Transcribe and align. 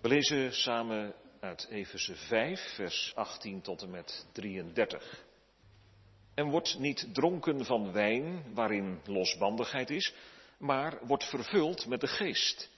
We 0.00 0.08
lezen 0.08 0.52
samen 0.52 1.14
uit 1.40 1.66
Efeze 1.70 2.14
5, 2.14 2.74
vers 2.74 3.12
18 3.14 3.60
tot 3.60 3.82
en 3.82 3.90
met 3.90 4.26
33. 4.32 5.24
En 6.34 6.50
wordt 6.50 6.78
niet 6.78 7.08
dronken 7.12 7.64
van 7.64 7.92
wijn 7.92 8.54
waarin 8.54 9.00
losbandigheid 9.04 9.90
is, 9.90 10.14
maar 10.58 11.06
wordt 11.06 11.24
vervuld 11.24 11.86
met 11.86 12.00
de 12.00 12.06
geest. 12.06 12.70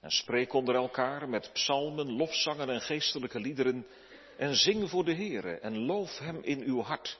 En 0.00 0.10
spreek 0.10 0.52
onder 0.52 0.74
elkaar 0.74 1.28
met 1.28 1.50
psalmen, 1.52 2.12
lofzangen 2.12 2.68
en 2.68 2.80
geestelijke 2.80 3.40
liederen 3.40 3.86
en 4.38 4.54
zing 4.54 4.90
voor 4.90 5.04
de 5.04 5.14
Heere 5.14 5.58
en 5.58 5.78
loof 5.78 6.18
Hem 6.18 6.42
in 6.42 6.60
uw 6.62 6.80
hart. 6.80 7.18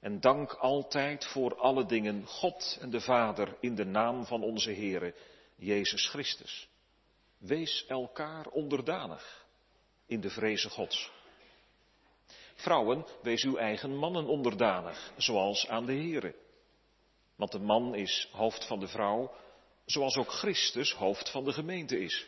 En 0.00 0.20
dank 0.20 0.52
altijd 0.52 1.24
voor 1.24 1.56
alle 1.56 1.86
dingen 1.86 2.26
God 2.26 2.78
en 2.80 2.90
de 2.90 3.00
Vader 3.00 3.56
in 3.60 3.74
de 3.74 3.84
naam 3.84 4.24
van 4.24 4.42
onze 4.42 4.72
Heere, 4.72 5.14
Jezus 5.56 6.08
Christus. 6.08 6.72
Wees 7.38 7.86
elkaar 7.88 8.46
onderdanig 8.46 9.46
in 10.06 10.20
de 10.20 10.30
vreze 10.30 10.70
Gods. 10.70 11.10
Vrouwen, 12.54 13.06
wees 13.22 13.42
uw 13.42 13.56
eigen 13.56 13.96
mannen 13.96 14.26
onderdanig, 14.26 15.12
zoals 15.16 15.68
aan 15.68 15.86
de 15.86 15.92
Heere. 15.92 16.34
Want 17.36 17.52
de 17.52 17.58
man 17.58 17.94
is 17.94 18.28
hoofd 18.32 18.66
van 18.66 18.80
de 18.80 18.88
vrouw, 18.88 19.32
zoals 19.84 20.16
ook 20.16 20.30
Christus 20.30 20.92
hoofd 20.92 21.30
van 21.30 21.44
de 21.44 21.52
gemeente 21.52 22.00
is. 22.00 22.26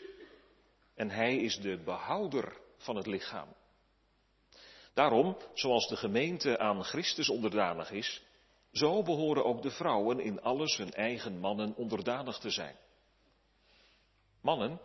En 0.94 1.10
hij 1.10 1.36
is 1.36 1.56
de 1.56 1.78
behouder 1.78 2.60
van 2.76 2.96
het 2.96 3.06
lichaam. 3.06 3.48
Daarom, 4.94 5.36
zoals 5.54 5.88
de 5.88 5.96
gemeente 5.96 6.58
aan 6.58 6.84
Christus 6.84 7.28
onderdanig 7.28 7.90
is, 7.90 8.22
zo 8.72 9.02
behoren 9.02 9.44
ook 9.44 9.62
de 9.62 9.70
vrouwen 9.70 10.20
in 10.20 10.42
alles 10.42 10.76
hun 10.76 10.92
eigen 10.92 11.38
mannen 11.38 11.74
onderdanig 11.76 12.38
te 12.38 12.50
zijn. 12.50 12.76
Mannen, 14.40 14.80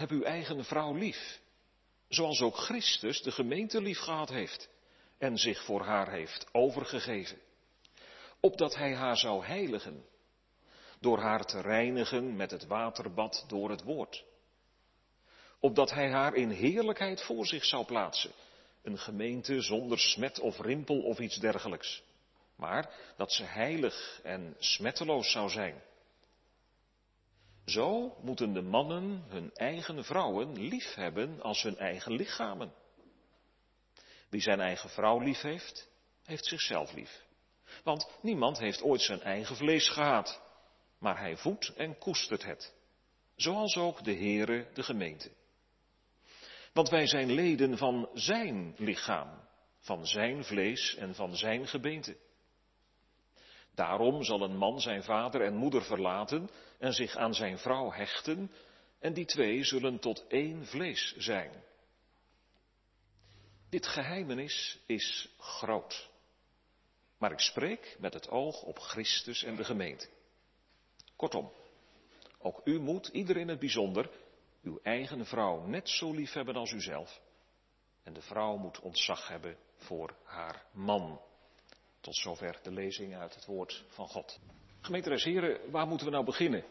heb 0.00 0.10
uw 0.10 0.22
eigen 0.22 0.64
vrouw 0.64 0.94
lief, 0.94 1.40
zoals 2.08 2.40
ook 2.40 2.56
Christus 2.56 3.22
de 3.22 3.32
gemeente 3.32 3.80
lief 3.80 3.98
gehad 3.98 4.28
heeft 4.28 4.68
en 5.18 5.38
zich 5.38 5.64
voor 5.64 5.82
haar 5.82 6.10
heeft 6.10 6.46
overgegeven, 6.52 7.38
opdat 8.40 8.74
hij 8.74 8.94
haar 8.94 9.16
zou 9.16 9.44
heiligen, 9.44 10.04
door 11.00 11.18
haar 11.18 11.44
te 11.44 11.60
reinigen 11.60 12.36
met 12.36 12.50
het 12.50 12.66
waterbad 12.66 13.44
door 13.48 13.70
het 13.70 13.82
woord, 13.82 14.24
opdat 15.58 15.90
hij 15.90 16.10
haar 16.10 16.34
in 16.34 16.50
heerlijkheid 16.50 17.22
voor 17.22 17.46
zich 17.46 17.64
zou 17.64 17.84
plaatsen, 17.84 18.32
een 18.82 18.98
gemeente 18.98 19.60
zonder 19.60 19.98
smet 19.98 20.38
of 20.38 20.60
rimpel 20.60 21.00
of 21.00 21.18
iets 21.18 21.36
dergelijks, 21.36 22.02
maar 22.56 22.94
dat 23.16 23.32
ze 23.32 23.42
heilig 23.42 24.20
en 24.22 24.56
smetteloos 24.58 25.30
zou 25.30 25.50
zijn. 25.50 25.82
Zo 27.70 28.16
moeten 28.22 28.52
de 28.52 28.62
mannen 28.62 29.24
hun 29.28 29.50
eigen 29.54 30.04
vrouwen 30.04 30.58
lief 30.58 30.94
hebben 30.94 31.40
als 31.40 31.62
hun 31.62 31.76
eigen 31.76 32.12
lichamen. 32.12 32.72
Wie 34.28 34.40
zijn 34.40 34.60
eigen 34.60 34.90
vrouw 34.90 35.18
lief 35.18 35.40
heeft, 35.40 35.90
heeft 36.24 36.44
zichzelf 36.44 36.92
lief. 36.92 37.24
Want 37.84 38.08
niemand 38.22 38.58
heeft 38.58 38.82
ooit 38.82 39.00
zijn 39.00 39.20
eigen 39.20 39.56
vlees 39.56 39.88
gehaat, 39.88 40.42
maar 40.98 41.18
hij 41.18 41.36
voedt 41.36 41.72
en 41.76 41.98
koestert 41.98 42.44
het. 42.44 42.74
Zoals 43.36 43.76
ook 43.76 44.04
de 44.04 44.14
Heere 44.14 44.66
de 44.74 44.82
gemeente. 44.82 45.30
Want 46.72 46.88
wij 46.88 47.06
zijn 47.06 47.32
leden 47.32 47.78
van 47.78 48.08
zijn 48.14 48.74
lichaam, 48.76 49.48
van 49.78 50.06
zijn 50.06 50.44
vlees 50.44 50.94
en 50.94 51.14
van 51.14 51.36
zijn 51.36 51.66
gebeente. 51.66 52.16
Daarom 53.80 54.22
zal 54.24 54.42
een 54.42 54.56
man 54.56 54.80
zijn 54.80 55.02
vader 55.02 55.40
en 55.40 55.54
moeder 55.54 55.82
verlaten 55.82 56.50
en 56.78 56.92
zich 56.92 57.16
aan 57.16 57.34
zijn 57.34 57.58
vrouw 57.58 57.92
hechten, 57.92 58.50
en 58.98 59.12
die 59.12 59.24
twee 59.24 59.64
zullen 59.64 59.98
tot 59.98 60.26
één 60.28 60.66
vlees 60.66 61.14
zijn. 61.16 61.64
Dit 63.70 63.86
geheimenis 63.86 64.78
is 64.86 65.34
groot. 65.38 66.10
Maar 67.18 67.32
ik 67.32 67.40
spreek 67.40 67.96
met 67.98 68.14
het 68.14 68.28
oog 68.28 68.62
op 68.62 68.78
Christus 68.78 69.42
en 69.42 69.56
de 69.56 69.64
gemeente. 69.64 70.08
Kortom, 71.16 71.52
ook 72.38 72.60
u 72.64 72.80
moet, 72.80 73.08
ieder 73.08 73.36
in 73.36 73.48
het 73.48 73.58
bijzonder, 73.58 74.10
uw 74.62 74.78
eigen 74.82 75.26
vrouw 75.26 75.66
net 75.66 75.88
zo 75.88 76.12
lief 76.12 76.32
hebben 76.32 76.54
als 76.54 76.72
uzelf. 76.72 77.20
En 78.02 78.12
de 78.12 78.22
vrouw 78.22 78.56
moet 78.56 78.80
ontzag 78.80 79.28
hebben 79.28 79.56
voor 79.76 80.16
haar 80.24 80.64
man. 80.72 81.20
Tot 82.00 82.16
zover 82.16 82.58
de 82.62 82.70
lezing 82.70 83.16
uit 83.16 83.34
het 83.34 83.46
woord 83.46 83.84
van 83.88 84.08
God. 84.08 84.38
Gemeente 84.80 85.14
heren, 85.14 85.70
waar 85.70 85.86
moeten 85.86 86.06
we 86.06 86.12
nou 86.12 86.24
beginnen? 86.24 86.64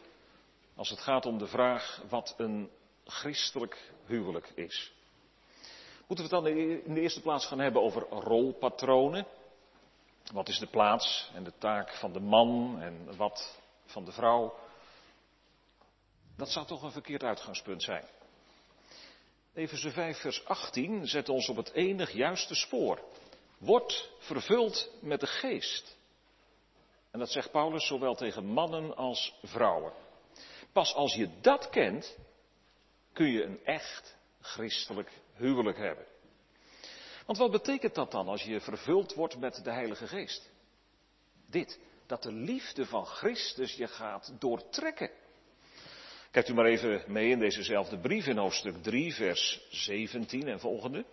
Als 0.76 0.90
het 0.90 1.00
gaat 1.00 1.26
om 1.26 1.38
de 1.38 1.48
vraag 1.48 2.04
wat 2.10 2.34
een 2.38 2.70
christelijk 3.06 3.92
huwelijk 4.06 4.50
is. 4.56 4.94
Moeten 6.08 6.30
we 6.30 6.36
het 6.36 6.44
dan 6.44 6.48
in 6.86 6.94
de 6.94 7.02
eerste 7.02 7.22
plaats 7.22 7.46
gaan 7.46 7.60
hebben 7.60 7.82
over 7.82 8.02
rolpatronen? 8.02 9.26
Wat 10.32 10.50
is 10.50 10.60
de 10.60 10.68
plaats 10.68 11.32
en 11.34 11.44
de 11.44 11.54
taak 11.58 11.94
van 11.94 12.14
de 12.14 12.20
man 12.20 12.82
en 12.82 13.16
wat 13.16 13.60
van 13.86 14.06
de 14.06 14.12
vrouw? 14.12 14.58
Dat 16.38 16.50
zou 16.50 16.66
toch 16.66 16.84
een 16.84 16.92
verkeerd 16.92 17.24
uitgangspunt 17.24 17.84
zijn. 17.84 18.06
Efeze 19.54 19.92
5 19.92 20.18
vers 20.18 20.46
18 20.46 21.08
zet 21.08 21.30
ons 21.30 21.50
op 21.50 21.56
het 21.56 21.72
enig 21.72 22.12
juiste 22.12 22.56
spoor. 22.56 23.04
Word 23.60 24.12
vervuld 24.20 24.92
met 25.02 25.20
de 25.20 25.28
geest. 25.28 25.98
En 27.12 27.20
dat 27.20 27.32
zegt 27.32 27.52
Paulus 27.52 27.88
zowel 27.88 28.16
tegen 28.16 28.46
mannen 28.46 28.96
als 28.96 29.34
vrouwen. 29.44 29.94
Pas 30.72 30.94
als 30.94 31.16
je 31.16 31.30
dat 31.42 31.70
kent, 31.70 32.18
kun 33.14 33.28
je 33.28 33.44
een 33.44 33.64
echt 33.64 34.18
christelijk 34.42 35.12
huwelijk 35.34 35.78
hebben. 35.78 36.06
Want 37.26 37.38
wat 37.38 37.52
betekent 37.52 37.96
dat 37.96 38.12
dan 38.12 38.28
als 38.28 38.44
je 38.44 38.62
vervuld 38.62 39.14
wordt 39.14 39.38
met 39.38 39.64
de 39.64 39.72
Heilige 39.72 40.08
Geest? 40.08 40.50
Dit, 41.46 41.80
dat 42.06 42.24
de 42.24 42.32
liefde 42.32 42.86
van 42.86 43.06
Christus 43.06 43.74
je 43.74 43.88
gaat 43.88 44.34
doortrekken. 44.40 45.12
Kijkt 46.32 46.50
u 46.50 46.54
maar 46.54 46.66
even 46.66 47.04
mee 47.08 47.30
in 47.30 47.40
dezezelfde 47.40 48.00
brief 48.00 48.26
in 48.26 48.38
hoofdstuk 48.38 48.84
3, 48.84 49.14
vers 49.14 49.68
17 49.70 50.48
en 50.48 50.60
volgende. 50.60 51.06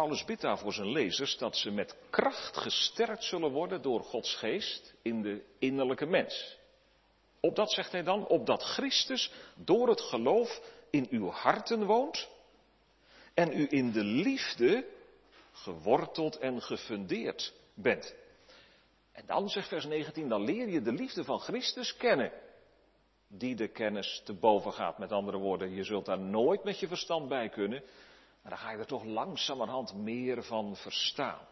Paulus 0.00 0.24
bidt 0.24 0.40
daar 0.40 0.58
voor 0.58 0.72
zijn 0.72 0.92
lezers 0.92 1.38
dat 1.38 1.56
ze 1.56 1.70
met 1.70 1.96
kracht 2.10 2.56
gesterkt 2.56 3.24
zullen 3.24 3.50
worden 3.50 3.82
door 3.82 4.00
Gods 4.00 4.34
geest 4.34 4.94
in 5.02 5.22
de 5.22 5.42
innerlijke 5.58 6.06
mens. 6.06 6.58
Opdat, 7.40 7.72
zegt 7.72 7.92
hij 7.92 8.02
dan, 8.02 8.26
opdat 8.26 8.62
Christus 8.62 9.32
door 9.56 9.88
het 9.88 10.00
geloof 10.00 10.60
in 10.90 11.06
uw 11.10 11.28
harten 11.28 11.84
woont 11.84 12.28
en 13.34 13.52
u 13.52 13.66
in 13.70 13.92
de 13.92 14.04
liefde 14.04 14.86
geworteld 15.52 16.38
en 16.38 16.62
gefundeerd 16.62 17.54
bent. 17.74 18.14
En 19.12 19.26
dan, 19.26 19.48
zegt 19.48 19.68
vers 19.68 19.84
19, 19.84 20.28
dan 20.28 20.44
leer 20.44 20.68
je 20.68 20.82
de 20.82 20.92
liefde 20.92 21.24
van 21.24 21.40
Christus 21.40 21.96
kennen. 21.96 22.32
Die 23.28 23.54
de 23.54 23.68
kennis 23.68 24.22
te 24.24 24.32
boven 24.32 24.72
gaat. 24.72 24.98
Met 24.98 25.12
andere 25.12 25.38
woorden, 25.38 25.74
je 25.74 25.84
zult 25.84 26.06
daar 26.06 26.20
nooit 26.20 26.64
met 26.64 26.78
je 26.78 26.88
verstand 26.88 27.28
bij 27.28 27.48
kunnen. 27.48 27.82
Maar 28.42 28.52
dan 28.52 28.60
ga 28.60 28.70
je 28.70 28.78
er 28.78 28.86
toch 28.86 29.04
langzamerhand 29.04 29.94
meer 29.94 30.42
van 30.42 30.76
verstaan. 30.76 31.48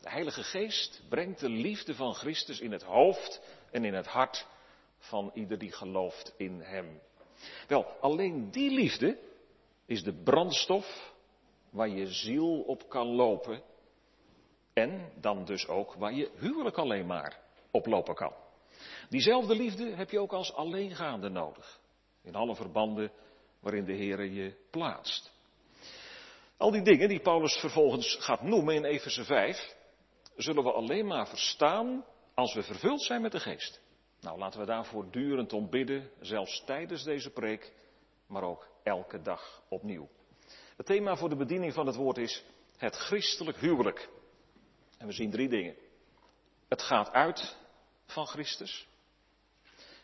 De 0.00 0.10
Heilige 0.10 0.42
Geest 0.42 1.02
brengt 1.08 1.40
de 1.40 1.48
liefde 1.48 1.94
van 1.94 2.14
Christus 2.14 2.60
in 2.60 2.72
het 2.72 2.82
hoofd 2.82 3.40
en 3.70 3.84
in 3.84 3.94
het 3.94 4.06
hart 4.06 4.46
van 4.98 5.30
ieder 5.34 5.58
die 5.58 5.72
gelooft 5.72 6.34
in 6.36 6.60
Hem. 6.60 7.00
Wel, 7.68 7.84
alleen 8.00 8.50
die 8.50 8.70
liefde 8.70 9.18
is 9.86 10.02
de 10.02 10.22
brandstof 10.22 11.12
waar 11.70 11.88
je 11.88 12.06
ziel 12.06 12.60
op 12.60 12.88
kan 12.88 13.06
lopen. 13.06 13.62
En 14.72 15.12
dan 15.20 15.44
dus 15.44 15.68
ook 15.68 15.94
waar 15.94 16.12
je 16.12 16.30
huwelijk 16.36 16.78
alleen 16.78 17.06
maar 17.06 17.40
op 17.70 17.86
lopen 17.86 18.14
kan. 18.14 18.32
Diezelfde 19.08 19.54
liefde 19.54 19.84
heb 19.84 20.10
je 20.10 20.20
ook 20.20 20.32
als 20.32 20.54
alleengaande 20.54 21.28
nodig. 21.28 21.80
In 22.22 22.34
alle 22.34 22.54
verbanden 22.54 23.12
waarin 23.60 23.84
de 23.84 23.92
Heer 23.92 24.24
je 24.24 24.54
plaatst. 24.70 25.32
Al 26.62 26.70
die 26.70 26.82
dingen 26.82 27.08
die 27.08 27.20
Paulus 27.20 27.56
vervolgens 27.56 28.16
gaat 28.20 28.42
noemen 28.42 28.74
in 28.74 28.84
Efeze 28.84 29.24
5, 29.24 29.74
zullen 30.36 30.64
we 30.64 30.72
alleen 30.72 31.06
maar 31.06 31.28
verstaan 31.28 32.04
als 32.34 32.54
we 32.54 32.62
vervuld 32.62 33.02
zijn 33.02 33.22
met 33.22 33.32
de 33.32 33.40
geest. 33.40 33.80
Nou, 34.20 34.38
laten 34.38 34.60
we 34.60 34.66
daar 34.66 34.86
voortdurend 34.86 35.52
om 35.52 35.70
bidden, 35.70 36.10
zelfs 36.20 36.62
tijdens 36.64 37.04
deze 37.04 37.30
preek, 37.30 37.72
maar 38.26 38.42
ook 38.42 38.68
elke 38.82 39.22
dag 39.22 39.62
opnieuw. 39.68 40.08
Het 40.76 40.86
thema 40.86 41.16
voor 41.16 41.28
de 41.28 41.36
bediening 41.36 41.72
van 41.72 41.86
het 41.86 41.96
woord 41.96 42.18
is 42.18 42.44
het 42.76 42.96
christelijk 42.96 43.58
huwelijk. 43.58 44.08
En 44.98 45.06
we 45.06 45.12
zien 45.12 45.30
drie 45.30 45.48
dingen. 45.48 45.76
Het 46.68 46.82
gaat 46.82 47.10
uit 47.10 47.56
van 48.06 48.26
Christus. 48.26 48.86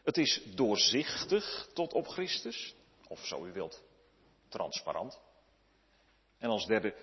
Het 0.03 0.17
is 0.17 0.43
doorzichtig 0.55 1.69
tot 1.75 1.93
op 1.93 2.07
Christus, 2.07 2.75
of 3.09 3.27
zo 3.27 3.45
u 3.45 3.53
wilt, 3.53 3.83
transparant. 4.49 5.27
En 6.39 6.51
als 6.51 6.67
derde, 6.67 6.95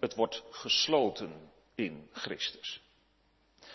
het 0.00 0.14
wordt 0.14 0.42
gesloten 0.50 1.50
in 1.74 2.08
Christus. 2.12 2.82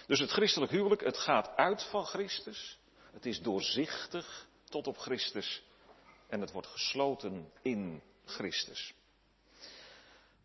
Dus 0.08 0.20
het 0.20 0.32
christelijk 0.32 0.72
huwelijk, 0.72 1.04
het 1.04 1.18
gaat 1.18 1.56
uit 1.56 1.84
van 1.84 2.06
Christus. 2.06 2.78
Het 3.14 3.26
is 3.26 3.42
doorzichtig 3.42 4.48
tot 4.70 4.88
op 4.88 4.98
Christus. 4.98 5.64
en 6.28 6.42
het 6.42 6.52
wordt 6.52 6.68
gesloten 6.68 7.52
in 7.62 8.02
Christus. 8.26 8.94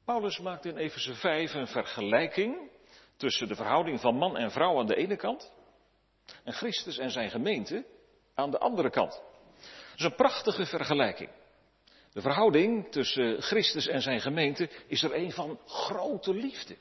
Paulus 0.05 0.39
maakt 0.39 0.65
in 0.65 0.77
Efeze 0.77 1.15
5 1.15 1.55
een 1.55 1.67
vergelijking 1.67 2.71
tussen 3.17 3.49
de 3.49 3.55
verhouding 3.55 4.01
van 4.01 4.15
man 4.15 4.37
en 4.37 4.51
vrouw 4.51 4.79
aan 4.79 4.87
de 4.87 4.97
ene 4.97 5.17
kant 5.17 5.53
en 6.45 6.53
Christus 6.53 6.99
en 6.99 7.11
zijn 7.11 7.31
gemeente 7.31 7.87
aan 8.35 8.51
de 8.51 8.59
andere 8.59 8.91
kant. 8.91 9.11
Dat 9.11 9.99
is 9.99 10.05
een 10.05 10.15
prachtige 10.15 10.67
vergelijking. 10.67 11.31
De 12.19 12.25
verhouding 12.25 12.91
tussen 12.91 13.43
Christus 13.43 13.87
en 13.87 14.03
zijn 14.03 14.21
gemeente 14.21 14.71
is 14.87 15.03
er 15.03 15.15
een 15.15 15.33
van 15.33 15.59
grote 15.67 16.35
liefde. 16.35 16.77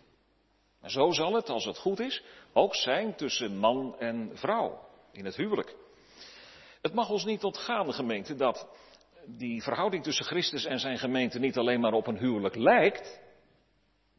En 0.81 0.89
zo 0.89 1.11
zal 1.11 1.33
het, 1.33 1.49
als 1.49 1.65
het 1.65 1.77
goed 1.77 1.99
is, 1.99 2.23
ook 2.53 2.75
zijn 2.75 3.15
tussen 3.15 3.57
man 3.57 3.95
en 3.99 4.31
vrouw 4.33 4.87
in 5.11 5.25
het 5.25 5.35
huwelijk. 5.35 5.75
Het 6.81 6.93
mag 6.93 7.09
ons 7.09 7.25
niet 7.25 7.43
ontgaan, 7.43 7.93
gemeente, 7.93 8.35
dat 8.35 8.67
die 9.25 9.63
verhouding 9.63 10.03
tussen 10.03 10.25
Christus 10.25 10.65
en 10.65 10.79
zijn 10.79 10.97
gemeente 10.97 11.39
niet 11.39 11.57
alleen 11.57 11.79
maar 11.79 11.93
op 11.93 12.07
een 12.07 12.17
huwelijk 12.17 12.55
lijkt, 12.55 13.19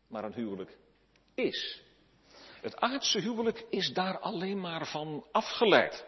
maar 0.09 0.25
een 0.25 0.35
huwelijk 0.35 0.77
is. 1.35 1.83
Het 2.61 2.77
aardse 2.77 3.21
huwelijk 3.21 3.65
is 3.71 3.93
daar 3.93 4.19
alleen 4.19 4.61
maar 4.61 4.87
van 4.87 5.27
afgeleid. 5.33 6.07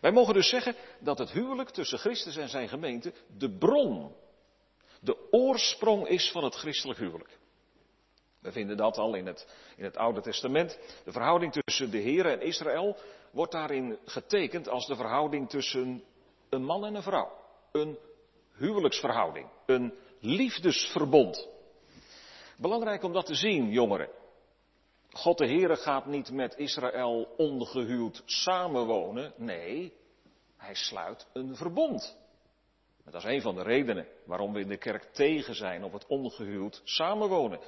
Wij 0.00 0.12
mogen 0.12 0.34
dus 0.34 0.48
zeggen 0.48 0.74
dat 1.00 1.18
het 1.18 1.30
huwelijk 1.30 1.70
tussen 1.70 1.98
Christus 1.98 2.36
en 2.36 2.48
zijn 2.48 2.68
gemeente 2.68 3.12
de 3.38 3.58
bron, 3.58 4.22
de 5.04 5.16
oorsprong 5.30 6.08
is 6.08 6.30
van 6.30 6.44
het 6.44 6.54
christelijk 6.54 6.98
huwelijk. 6.98 7.38
We 8.40 8.52
vinden 8.52 8.76
dat 8.76 8.98
al 8.98 9.14
in 9.14 9.26
het, 9.26 9.48
in 9.76 9.84
het 9.84 9.96
Oude 9.96 10.20
Testament. 10.20 10.78
De 11.04 11.12
verhouding 11.12 11.52
tussen 11.52 11.90
de 11.90 11.98
Heer 11.98 12.26
en 12.26 12.40
Israël 12.40 12.96
wordt 13.30 13.52
daarin 13.52 13.98
getekend 14.04 14.68
als 14.68 14.86
de 14.86 14.96
verhouding 14.96 15.48
tussen 15.50 16.04
een 16.48 16.64
man 16.64 16.84
en 16.84 16.94
een 16.94 17.02
vrouw. 17.02 17.32
Een 17.72 17.98
huwelijksverhouding, 18.56 19.48
een 19.66 19.94
liefdesverbond. 20.20 21.48
Belangrijk 22.56 23.02
om 23.02 23.12
dat 23.12 23.26
te 23.26 23.34
zien, 23.34 23.70
jongeren. 23.70 24.08
God 25.10 25.38
de 25.38 25.46
Heere 25.46 25.76
gaat 25.76 26.06
niet 26.06 26.30
met 26.30 26.56
Israël 26.56 27.34
ongehuwd 27.36 28.22
samenwonen. 28.24 29.32
Nee, 29.36 29.92
hij 30.56 30.74
sluit 30.74 31.26
een 31.32 31.56
verbond. 31.56 32.16
Dat 33.04 33.14
is 33.14 33.24
een 33.24 33.40
van 33.40 33.54
de 33.54 33.62
redenen 33.62 34.06
waarom 34.26 34.52
we 34.52 34.60
in 34.60 34.68
de 34.68 34.76
kerk 34.76 35.04
tegen 35.12 35.54
zijn 35.54 35.84
op 35.84 35.92
het 35.92 36.06
ongehuwd 36.06 36.80
samenwonen. 36.84 37.60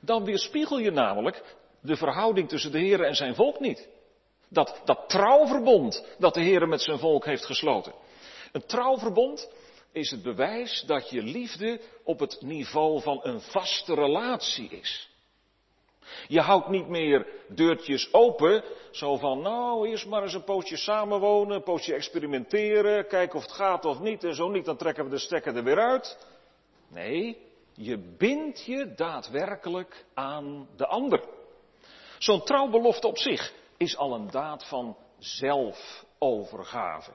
Dan 0.00 0.24
weerspiegel 0.24 0.78
je 0.78 0.90
namelijk 0.90 1.56
de 1.80 1.96
verhouding 1.96 2.48
tussen 2.48 2.72
de 2.72 2.78
Heer 2.78 3.00
en 3.00 3.14
zijn 3.14 3.34
volk 3.34 3.60
niet. 3.60 3.88
Dat, 4.48 4.80
dat 4.84 5.08
trouwverbond 5.08 6.06
dat 6.18 6.34
de 6.34 6.40
Heer 6.40 6.68
met 6.68 6.82
zijn 6.82 6.98
volk 6.98 7.24
heeft 7.24 7.44
gesloten. 7.44 7.94
Een 8.52 8.66
trouwverbond 8.66 9.50
is 9.92 10.10
het 10.10 10.22
bewijs 10.22 10.84
dat 10.86 11.10
je 11.10 11.22
liefde 11.22 11.80
op 12.04 12.18
het 12.18 12.40
niveau 12.40 13.00
van 13.00 13.20
een 13.22 13.40
vaste 13.40 13.94
relatie 13.94 14.68
is. 14.68 15.10
Je 16.28 16.40
houdt 16.40 16.68
niet 16.68 16.88
meer 16.88 17.26
deurtjes 17.48 18.12
open, 18.12 18.64
zo 18.90 19.16
van 19.16 19.42
nou 19.42 19.88
eerst 19.88 20.06
maar 20.06 20.22
eens 20.22 20.34
een 20.34 20.44
pootje 20.44 20.76
samenwonen, 20.76 21.56
een 21.56 21.62
pootje 21.62 21.94
experimenteren, 21.94 23.06
kijken 23.06 23.36
of 23.36 23.42
het 23.42 23.52
gaat 23.52 23.84
of 23.84 24.00
niet 24.00 24.24
en 24.24 24.34
zo 24.34 24.48
niet, 24.48 24.64
dan 24.64 24.76
trekken 24.76 25.04
we 25.04 25.10
de 25.10 25.18
stekker 25.18 25.56
er 25.56 25.64
weer 25.64 25.78
uit. 25.78 26.18
Nee, 26.88 27.38
je 27.72 27.98
bindt 28.18 28.64
je 28.64 28.94
daadwerkelijk 28.94 30.04
aan 30.14 30.68
de 30.76 30.86
ander. 30.86 31.20
Zo'n 32.18 32.44
trouwbelofte 32.44 33.06
op 33.06 33.18
zich 33.18 33.52
is 33.76 33.96
al 33.96 34.14
een 34.14 34.30
daad 34.30 34.68
van 34.68 34.96
zelfovergave. 35.18 37.12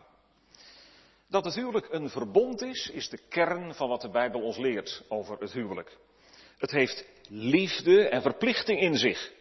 Dat 1.28 1.46
het 1.46 1.56
huwelijk 1.56 1.88
een 1.92 2.10
verbond 2.10 2.62
is, 2.62 2.90
is 2.90 3.10
de 3.10 3.20
kern 3.30 3.74
van 3.74 3.90
wat 3.90 4.02
de 4.02 4.10
Bijbel 4.10 4.42
ons 4.42 4.58
leert 4.58 5.04
over 5.08 5.38
het 5.40 5.52
huwelijk. 5.52 5.98
Het 6.58 6.72
heeft 6.72 7.06
liefde 7.30 8.10
en 8.10 8.22
verplichting 8.22 8.80
in 8.80 8.96
zich. 8.96 9.32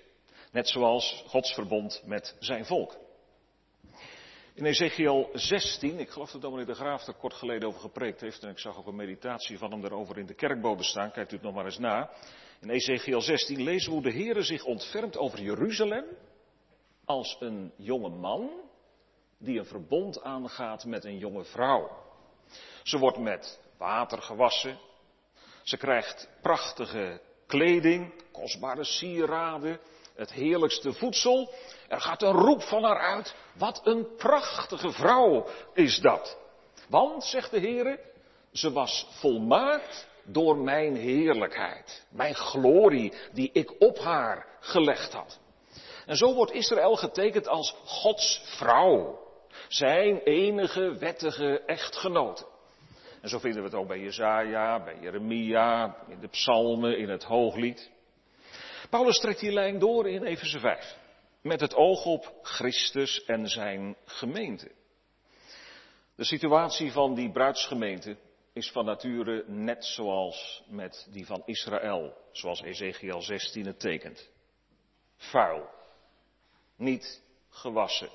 Net 0.52 0.68
zoals 0.68 1.24
Gods 1.26 1.54
verbond 1.54 2.02
met 2.04 2.36
zijn 2.38 2.64
volk. 2.64 2.96
In 4.54 4.64
Ezekiel 4.64 5.30
16, 5.32 5.98
ik 5.98 6.10
geloof 6.10 6.30
dat 6.30 6.40
dominee 6.40 6.64
de 6.64 6.74
Graaf 6.74 7.06
er 7.06 7.14
kort 7.14 7.34
geleden 7.34 7.68
over 7.68 7.80
gepreekt 7.80 8.20
heeft, 8.20 8.42
en 8.42 8.50
ik 8.50 8.58
zag 8.58 8.78
ook 8.78 8.86
een 8.86 8.96
meditatie 8.96 9.58
van 9.58 9.70
hem 9.70 9.80
daarover 9.80 10.18
in 10.18 10.26
de 10.26 10.34
kerkbode 10.34 10.82
staan, 10.82 11.10
kijkt 11.10 11.32
u 11.32 11.34
het 11.34 11.44
nog 11.44 11.54
maar 11.54 11.64
eens 11.64 11.78
na. 11.78 12.10
In 12.60 12.70
Ezekiel 12.70 13.20
16 13.20 13.62
lezen 13.62 13.88
we 13.88 13.94
hoe 13.94 14.12
de 14.12 14.18
Heere 14.18 14.42
zich 14.42 14.64
ontfermt 14.64 15.16
over 15.16 15.40
Jeruzalem 15.40 16.04
als 17.04 17.36
een 17.40 17.72
jonge 17.76 18.08
man 18.08 18.50
die 19.38 19.58
een 19.58 19.66
verbond 19.66 20.22
aangaat 20.22 20.84
met 20.84 21.04
een 21.04 21.18
jonge 21.18 21.44
vrouw. 21.44 21.90
Ze 22.82 22.98
wordt 22.98 23.18
met 23.18 23.60
water 23.76 24.22
gewassen, 24.22 24.78
ze 25.62 25.76
krijgt 25.76 26.28
prachtige 26.42 27.20
kleding, 27.48 28.12
kostbare 28.32 28.84
sieraden, 28.84 29.80
het 30.14 30.32
heerlijkste 30.32 30.92
voedsel. 30.92 31.52
Er 31.88 32.00
gaat 32.00 32.22
een 32.22 32.32
roep 32.32 32.62
van 32.62 32.84
haar 32.84 32.98
uit. 32.98 33.34
Wat 33.52 33.80
een 33.84 34.06
prachtige 34.16 34.92
vrouw 34.92 35.46
is 35.74 36.00
dat. 36.00 36.38
Want, 36.88 37.24
zegt 37.24 37.50
de 37.50 37.58
Heer, 37.58 38.00
ze 38.52 38.72
was 38.72 39.06
volmaakt 39.10 40.08
door 40.24 40.56
mijn 40.56 40.96
heerlijkheid, 40.96 42.06
mijn 42.10 42.34
glorie 42.34 43.12
die 43.32 43.50
ik 43.52 43.74
op 43.78 43.98
haar 43.98 44.46
gelegd 44.60 45.12
had. 45.12 45.38
En 46.06 46.16
zo 46.16 46.34
wordt 46.34 46.52
Israël 46.52 46.96
getekend 46.96 47.48
als 47.48 47.74
Gods 47.84 48.42
vrouw, 48.44 49.18
zijn 49.68 50.18
enige 50.18 50.98
wettige 50.98 51.60
echtgenote. 51.66 52.44
En 53.20 53.28
zo 53.28 53.38
vinden 53.38 53.62
we 53.62 53.68
het 53.68 53.78
ook 53.78 53.88
bij 53.88 54.00
Jezaja, 54.00 54.84
bij 54.84 54.98
Jeremia, 55.00 55.96
in 56.08 56.20
de 56.20 56.28
psalmen, 56.28 56.98
in 56.98 57.08
het 57.08 57.24
hooglied. 57.24 57.90
Paulus 58.90 59.18
trekt 59.18 59.40
die 59.40 59.52
lijn 59.52 59.78
door 59.78 60.08
in 60.08 60.22
Efeze 60.22 60.58
5. 60.58 60.96
Met 61.42 61.60
het 61.60 61.74
oog 61.74 62.04
op 62.04 62.38
Christus 62.42 63.24
en 63.24 63.46
zijn 63.48 63.96
gemeente. 64.04 64.70
De 66.14 66.24
situatie 66.24 66.92
van 66.92 67.14
die 67.14 67.30
bruidsgemeente 67.30 68.16
is 68.52 68.70
van 68.70 68.84
nature 68.84 69.44
net 69.46 69.84
zoals 69.84 70.62
met 70.68 71.08
die 71.10 71.26
van 71.26 71.42
Israël, 71.44 72.16
zoals 72.32 72.62
Ezekiel 72.62 73.22
16 73.22 73.66
het 73.66 73.80
tekent. 73.80 74.30
Vuil. 75.16 75.68
Niet 76.76 77.22
gewassen. 77.48 78.08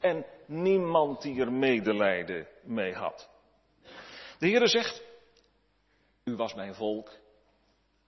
En 0.00 0.26
niemand 0.46 1.22
die 1.22 1.40
er 1.40 1.52
medelijden 1.52 2.48
mee 2.62 2.94
had. 2.94 3.29
De 4.40 4.46
Heere 4.48 4.66
zegt, 4.66 5.02
u 6.24 6.36
was 6.36 6.54
mijn 6.54 6.74
volk, 6.74 7.18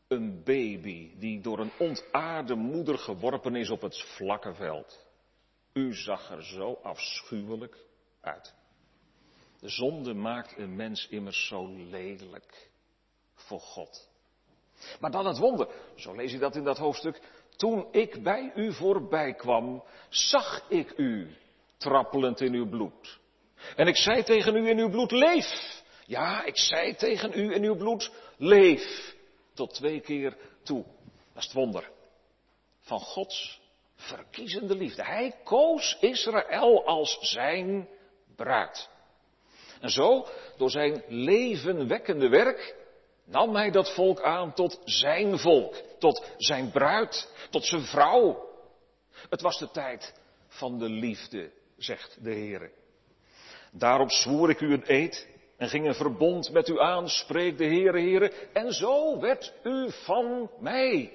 een 0.09 0.43
baby 0.45 1.19
die 1.19 1.41
door 1.41 1.59
een 1.59 1.73
ontaarde 1.79 2.55
moeder 2.55 2.99
geworpen 2.99 3.57
is 3.57 3.71
op 3.71 3.81
het 3.81 4.03
vlakke 4.03 4.55
veld. 4.55 5.07
U 5.73 5.95
zag 5.95 6.31
er 6.31 6.45
zo 6.45 6.79
afschuwelijk 6.83 7.77
uit. 8.21 8.55
De 9.61 9.69
zonde 9.69 10.15
maakt 10.15 10.59
een 10.59 10.77
mens 10.77 11.09
immers 11.09 11.47
zo 11.47 11.67
lelijk 11.69 12.71
voor 13.35 13.61
God. 13.61 14.11
Maar 15.01 15.11
dan 15.11 15.27
het 15.27 15.39
wonder, 15.39 15.69
zo 15.97 16.15
lees 16.15 16.33
je 16.33 16.39
dat 16.39 16.57
in 16.57 16.65
dat 16.65 16.79
hoofdstuk. 16.79 17.21
Toen 17.57 17.89
ik 17.91 18.23
bij 18.23 18.53
u 18.55 18.73
voorbij 18.73 19.35
kwam, 19.35 19.85
zag 20.09 20.69
ik 20.69 20.93
u 20.97 21.37
trappelend 21.77 22.41
in 22.41 22.55
uw 22.55 22.69
bloed. 22.69 23.21
En 23.77 23.87
ik 23.87 23.97
zei 23.97 24.23
tegen 24.23 24.57
u 24.57 24.69
in 24.69 24.79
uw 24.79 24.91
bloed, 24.91 25.11
leef. 25.11 25.81
Ja, 26.13 26.45
ik 26.45 26.57
zei 26.57 26.95
tegen 26.95 27.33
u 27.35 27.55
in 27.55 27.63
uw 27.63 27.77
bloed, 27.77 28.11
leef 28.37 29.15
tot 29.55 29.75
twee 29.75 30.01
keer 30.01 30.37
toe. 30.63 30.85
Dat 31.33 31.43
is 31.43 31.45
het 31.45 31.53
wonder 31.53 31.91
van 32.81 33.01
Gods 33.01 33.61
verkiezende 33.97 34.75
liefde. 34.75 35.05
Hij 35.05 35.35
koos 35.45 35.97
Israël 36.01 36.87
als 36.87 37.19
zijn 37.21 37.89
bruid. 38.37 38.89
En 39.81 39.91
zo, 39.91 40.27
door 40.57 40.71
zijn 40.71 41.03
levenwekkende 41.09 42.29
werk, 42.29 42.77
nam 43.25 43.55
hij 43.55 43.71
dat 43.71 43.95
volk 43.95 44.23
aan 44.23 44.55
tot 44.55 44.81
zijn 44.85 45.39
volk, 45.39 45.75
tot 45.99 46.27
zijn 46.37 46.71
bruid, 46.71 47.29
tot 47.51 47.65
zijn 47.65 47.83
vrouw. 47.83 48.49
Het 49.29 49.41
was 49.41 49.59
de 49.59 49.71
tijd 49.71 50.15
van 50.49 50.79
de 50.79 50.89
liefde, 50.89 51.53
zegt 51.77 52.25
de 52.25 52.33
Heer. 52.33 52.71
Daarop 53.71 54.11
zwoer 54.11 54.51
ik 54.51 54.61
u 54.61 54.73
een 54.73 54.85
eed 54.87 55.31
en 55.63 55.69
ging 55.69 55.87
een 55.87 55.95
verbond 55.95 56.51
met 56.51 56.69
u 56.69 56.81
aan, 56.81 57.09
spreekt 57.09 57.59
de 57.59 57.65
Heere, 57.65 58.01
Heere. 58.01 58.33
En 58.53 58.73
zo 58.73 59.21
werd 59.21 59.53
u 59.63 59.91
van 59.91 60.51
mij. 60.59 61.13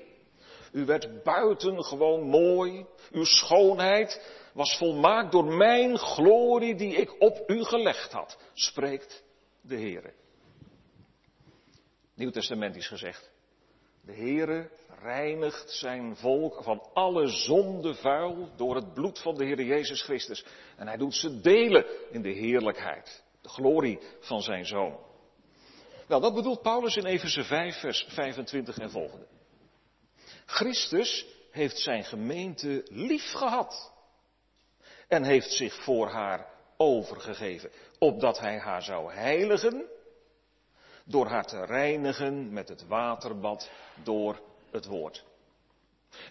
U 0.72 0.86
werd 0.86 1.24
buitengewoon 1.24 2.22
mooi. 2.30 2.86
Uw 3.12 3.24
schoonheid 3.24 4.22
was 4.54 4.78
volmaakt 4.78 5.32
door 5.32 5.46
mijn 5.46 5.98
glorie 5.98 6.76
die 6.76 6.96
ik 6.96 7.22
op 7.22 7.50
u 7.50 7.64
gelegd 7.64 8.12
had, 8.12 8.38
spreekt 8.54 9.24
de 9.62 9.76
Heere. 9.76 10.14
Nieuw 12.16 12.32
Testament 12.32 12.76
is 12.76 12.88
gezegd. 12.88 13.32
De 14.02 14.14
Heere 14.14 14.70
reinigt 15.02 15.72
zijn 15.72 16.16
volk 16.16 16.64
van 16.64 16.90
alle 16.94 17.28
zonde 17.28 17.94
vuil 17.94 18.50
door 18.56 18.76
het 18.76 18.94
bloed 18.94 19.20
van 19.20 19.36
de 19.36 19.46
Heer 19.46 19.64
Jezus 19.64 20.02
Christus. 20.02 20.46
En 20.78 20.88
hij 20.88 20.98
doet 20.98 21.16
ze 21.16 21.42
delen 21.42 21.86
in 22.12 22.22
de 22.22 22.32
heerlijkheid 22.32 23.26
glorie 23.48 24.00
van 24.20 24.42
zijn 24.42 24.66
zoon. 24.66 24.98
Nou, 26.08 26.22
dat 26.22 26.34
bedoelt 26.34 26.62
Paulus 26.62 26.96
in 26.96 27.06
Efeze 27.06 27.44
5, 27.44 27.80
vers 27.80 28.06
25 28.10 28.78
en 28.78 28.92
volgende. 28.92 29.28
Christus 30.46 31.26
heeft 31.52 31.78
zijn 31.78 32.04
gemeente 32.04 32.86
lief 32.90 33.32
gehad 33.32 33.94
en 35.08 35.24
heeft 35.24 35.52
zich 35.52 35.84
voor 35.84 36.08
haar 36.08 36.48
overgegeven, 36.78 37.72
opdat 38.00 38.40
hij 38.40 38.60
haar 38.60 38.82
zou 38.82 39.14
heiligen 39.14 39.86
door 41.06 41.28
haar 41.28 41.46
te 41.46 41.66
reinigen 41.66 42.54
met 42.54 42.70
het 42.70 42.88
waterbad 42.88 43.70
door 44.04 44.40
het 44.72 44.86
woord. 44.86 45.24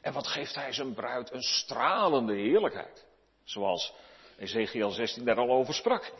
En 0.00 0.12
wat 0.12 0.26
geeft 0.26 0.54
hij 0.54 0.73
zijn 0.73 0.94
bruid 0.94 1.32
een 1.32 1.42
stralende 1.42 2.35
heerlijkheid, 2.35 3.06
zoals 3.44 3.94
Ezekiel 4.38 4.90
16 4.90 5.25
daar 5.25 5.37
al 5.37 5.50
over 5.50 5.75
sprak. 5.75 6.12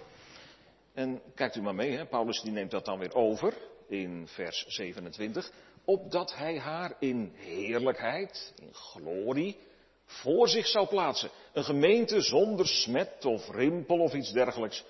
En 0.97 1.23
kijkt 1.35 1.57
u 1.57 1.63
maar 1.63 1.75
mee, 1.75 1.97
hè? 1.97 2.07
Paulus 2.07 2.41
die 2.41 2.53
neemt 2.53 2.71
dat 2.71 2.85
dan 2.85 2.99
weer 2.99 3.15
over 3.15 3.55
in 3.89 4.27
vers 4.29 4.65
27, 4.67 5.51
opdat 5.85 6.35
hij 6.35 6.59
haar 6.59 6.97
in 6.99 7.33
heerlijkheid, 7.35 8.55
in 8.63 8.75
glorie, 8.75 9.59
voor 10.05 10.49
zich 10.49 10.67
zou 10.67 10.87
plaatsen. 10.87 11.31
Een 11.53 11.65
gemeente 11.65 12.21
zonder 12.21 12.67
smet 12.67 13.25
of 13.25 13.49
rimpel 13.49 13.99
of 13.99 14.15
iets 14.15 14.33
dergelijks, 14.33 14.85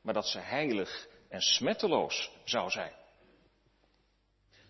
maar 0.00 0.14
dat 0.14 0.26
ze 0.26 0.38
heilig 0.38 1.08
en 1.28 1.40
smetteloos 1.40 2.30
zou 2.44 2.70
zijn. 2.70 2.92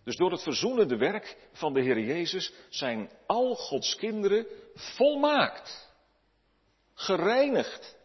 Dus 0.05 0.17
door 0.17 0.31
het 0.31 0.43
verzoenende 0.43 0.97
werk 0.97 1.37
van 1.53 1.73
de 1.73 1.81
Heer 1.81 2.01
Jezus 2.01 2.53
zijn 2.69 3.11
al 3.27 3.55
Gods 3.55 3.97
kinderen 3.97 4.47
volmaakt, 4.75 5.89
gereinigd 6.95 7.97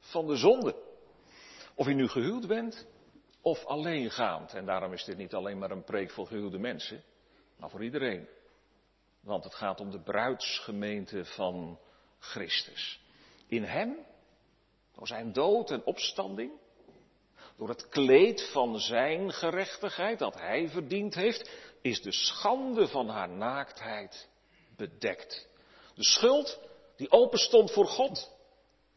van 0.00 0.26
de 0.26 0.36
zonde. 0.36 0.90
Of 1.74 1.86
je 1.86 1.94
nu 1.94 2.08
gehuwd 2.08 2.46
bent 2.46 2.86
of 3.40 3.64
alleengaand. 3.64 4.54
En 4.54 4.66
daarom 4.66 4.92
is 4.92 5.04
dit 5.04 5.16
niet 5.16 5.34
alleen 5.34 5.58
maar 5.58 5.70
een 5.70 5.84
preek 5.84 6.10
voor 6.10 6.26
gehuwde 6.26 6.58
mensen, 6.58 7.02
maar 7.56 7.70
voor 7.70 7.84
iedereen. 7.84 8.28
Want 9.20 9.44
het 9.44 9.54
gaat 9.54 9.80
om 9.80 9.90
de 9.90 10.00
bruidsgemeente 10.00 11.24
van 11.24 11.78
Christus. 12.18 13.00
In 13.46 13.64
Hem, 13.64 13.96
door 14.94 15.06
zijn 15.06 15.32
dood 15.32 15.70
en 15.70 15.84
opstanding, 15.84 16.52
door 17.56 17.68
het 17.68 17.88
kleed 17.88 18.50
van 18.50 18.78
zijn 18.78 19.32
gerechtigheid 19.32 20.18
dat 20.18 20.34
Hij 20.34 20.68
verdiend 20.68 21.14
heeft, 21.14 21.50
is 21.82 22.02
de 22.02 22.12
schande 22.12 22.88
van 22.88 23.08
haar 23.08 23.28
naaktheid 23.28 24.28
bedekt. 24.76 25.48
De 25.94 26.04
schuld 26.04 26.60
die 26.96 27.10
open 27.10 27.38
stond 27.38 27.72
voor 27.72 27.86
God, 27.86 28.32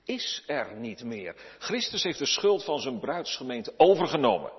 is 0.06 0.44
er 0.48 0.76
niet 0.76 1.04
meer. 1.04 1.36
Christus 1.60 2.04
heeft 2.04 2.20
de 2.20 2.26
schuld 2.26 2.64
van 2.64 2.80
zijn 2.80 3.00
bruidsgemeente 3.00 3.74
overgenomen 3.78 4.52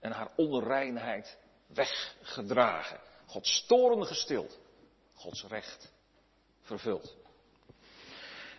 en 0.00 0.12
haar 0.12 0.32
onreinheid 0.36 1.38
weggedragen. 1.66 3.00
Gods 3.26 3.66
toren 3.66 4.06
gestild, 4.06 4.58
Gods 5.14 5.44
recht 5.44 5.92
vervuld. 6.60 7.16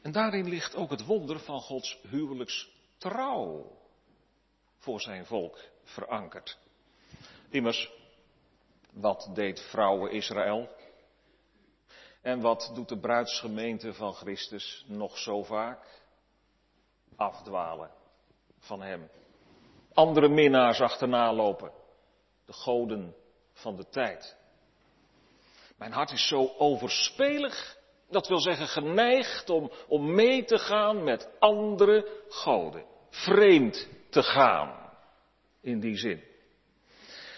En 0.02 0.12
daarin 0.12 0.50
ligt 0.50 0.76
ook 0.76 0.90
het 0.90 1.06
wonder 1.06 1.40
van 1.40 1.62
Gods 1.62 2.00
huwelijkstrouw 2.10 3.78
voor 4.78 5.02
zijn 5.02 5.26
volk 5.26 5.60
verankerd. 5.84 6.58
Immers, 7.50 7.92
wat 8.94 9.30
deed 9.34 9.62
vrouwen 9.62 10.12
Israël? 10.12 10.70
En 12.22 12.42
wat 12.42 12.72
doet 12.74 12.90
de 12.90 13.00
bruidsgemeente 13.00 13.94
van 13.94 14.14
Christus 14.14 14.86
nog 14.88 15.18
zo 15.18 15.44
vaak? 15.44 16.00
afdwalen 17.20 17.92
van 18.60 18.82
Hem. 18.82 19.10
Andere 19.94 20.30
minnaars 20.30 20.82
achterna 20.82 21.34
lopen. 21.34 21.72
De 22.46 22.54
goden 22.54 23.16
van 23.54 23.76
de 23.76 23.90
tijd. 23.90 24.38
Mijn 25.78 25.92
hart 25.92 26.12
is 26.12 26.28
zo 26.28 26.54
overspelig, 26.58 27.78
dat 28.10 28.28
wil 28.28 28.40
zeggen 28.40 28.68
geneigd 28.68 29.50
om, 29.50 29.72
om 29.88 30.16
mee 30.16 30.46
te 30.46 30.58
gaan 30.58 31.04
met 31.04 31.30
andere 31.40 32.24
goden. 32.30 32.86
Vreemd 33.10 33.88
te 34.10 34.24
gaan, 34.24 34.92
in 35.62 35.80
die 35.80 35.98
zin. 35.98 36.24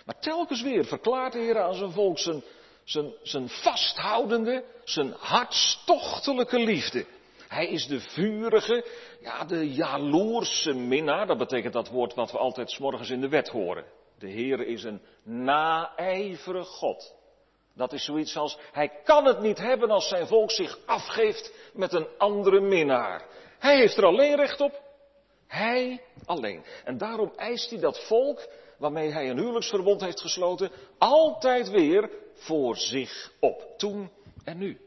Maar 0.06 0.20
telkens 0.20 0.62
weer 0.62 0.86
verklaart 0.86 1.34
de 1.34 1.40
Heer 1.40 1.60
aan 1.60 1.74
zijn 1.74 1.92
volk 1.92 2.20
zijn, 2.20 2.44
zijn, 2.84 3.14
zijn 3.22 3.50
vasthoudende, 3.50 4.64
zijn 4.84 5.14
hartstochtelijke 5.18 6.60
liefde. 6.60 7.06
Hij 7.48 7.68
is 7.68 7.88
de 7.88 8.00
vurige, 8.00 8.86
ja, 9.22 9.46
de 9.46 9.74
jaloerse 9.74 10.74
minnaar. 10.74 11.28
Dat 11.28 11.38
betekent 11.38 11.74
dat 11.74 11.90
woord 11.90 12.14
wat 12.14 12.32
we 12.32 12.38
altijd 12.38 12.72
s'morgens 12.72 13.10
in 13.10 13.22
de 13.22 13.30
wet 13.30 13.50
horen. 13.50 13.86
De 14.20 14.30
Heer 14.30 14.68
is 14.68 14.84
een 14.84 15.02
naijverig 15.24 16.68
God. 16.68 17.16
Dat 17.76 17.94
is 17.94 18.06
zoiets 18.06 18.38
als, 18.38 18.58
hij 18.72 18.92
kan 19.04 19.26
het 19.26 19.42
niet 19.42 19.58
hebben 19.58 19.90
als 19.90 20.08
zijn 20.08 20.28
volk 20.28 20.52
zich 20.52 20.80
afgeeft 20.86 21.54
met 21.74 21.94
een 21.94 22.08
andere 22.18 22.60
minnaar. 22.60 23.26
Hij 23.60 23.78
heeft 23.78 23.98
er 23.98 24.06
alleen 24.06 24.36
recht 24.36 24.62
op. 24.62 24.82
Hij 25.48 26.02
alleen. 26.26 26.64
En 26.84 26.98
daarom 26.98 27.34
eist 27.36 27.70
hij 27.70 27.80
dat 27.80 28.06
volk 28.06 28.48
waarmee 28.78 29.12
hij 29.12 29.30
een 29.30 29.38
huwelijksverbond 29.38 30.02
heeft 30.02 30.22
gesloten, 30.22 30.72
altijd 30.98 31.70
weer 31.70 32.10
voor 32.34 32.78
zich 32.78 33.32
op. 33.40 33.74
Toen 33.78 34.10
en 34.44 34.58
nu. 34.58 34.80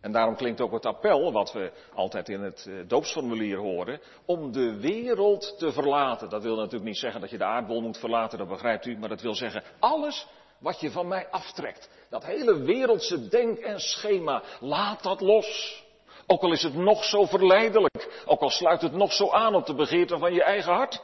En 0.00 0.12
daarom 0.12 0.36
klinkt 0.36 0.60
ook 0.60 0.72
het 0.72 0.86
appel, 0.86 1.32
wat 1.32 1.52
we 1.52 1.72
altijd 1.94 2.28
in 2.28 2.40
het 2.40 2.66
eh, 2.68 2.74
doopsformulier 2.86 3.58
horen, 3.58 4.00
om 4.24 4.52
de 4.52 4.80
wereld 4.80 5.54
te 5.58 5.72
verlaten. 5.72 6.28
Dat 6.28 6.42
wil 6.42 6.56
natuurlijk 6.56 6.84
niet 6.84 6.98
zeggen 6.98 7.20
dat 7.20 7.30
je 7.30 7.38
de 7.38 7.44
aardbol 7.44 7.80
moet 7.80 7.98
verlaten, 7.98 8.38
dat 8.38 8.48
begrijpt 8.48 8.86
u, 8.86 8.98
maar 8.98 9.08
dat 9.08 9.20
wil 9.20 9.34
zeggen 9.34 9.62
alles 9.78 10.26
wat 10.58 10.80
je 10.80 10.90
van 10.90 11.08
mij 11.08 11.28
aftrekt. 11.30 11.90
Dat 12.10 12.24
hele 12.24 12.62
wereldse 12.62 13.28
denk 13.28 13.58
en 13.58 13.80
schema, 13.80 14.42
laat 14.60 15.02
dat 15.02 15.20
los. 15.20 15.82
Ook 16.26 16.42
al 16.42 16.52
is 16.52 16.62
het 16.62 16.74
nog 16.74 17.04
zo 17.04 17.24
verleidelijk, 17.24 18.22
ook 18.26 18.40
al 18.40 18.50
sluit 18.50 18.82
het 18.82 18.92
nog 18.92 19.12
zo 19.12 19.30
aan 19.30 19.54
op 19.54 19.66
de 19.66 19.74
begeerte 19.74 20.18
van 20.18 20.32
je 20.32 20.42
eigen 20.42 20.72
hart. 20.72 21.02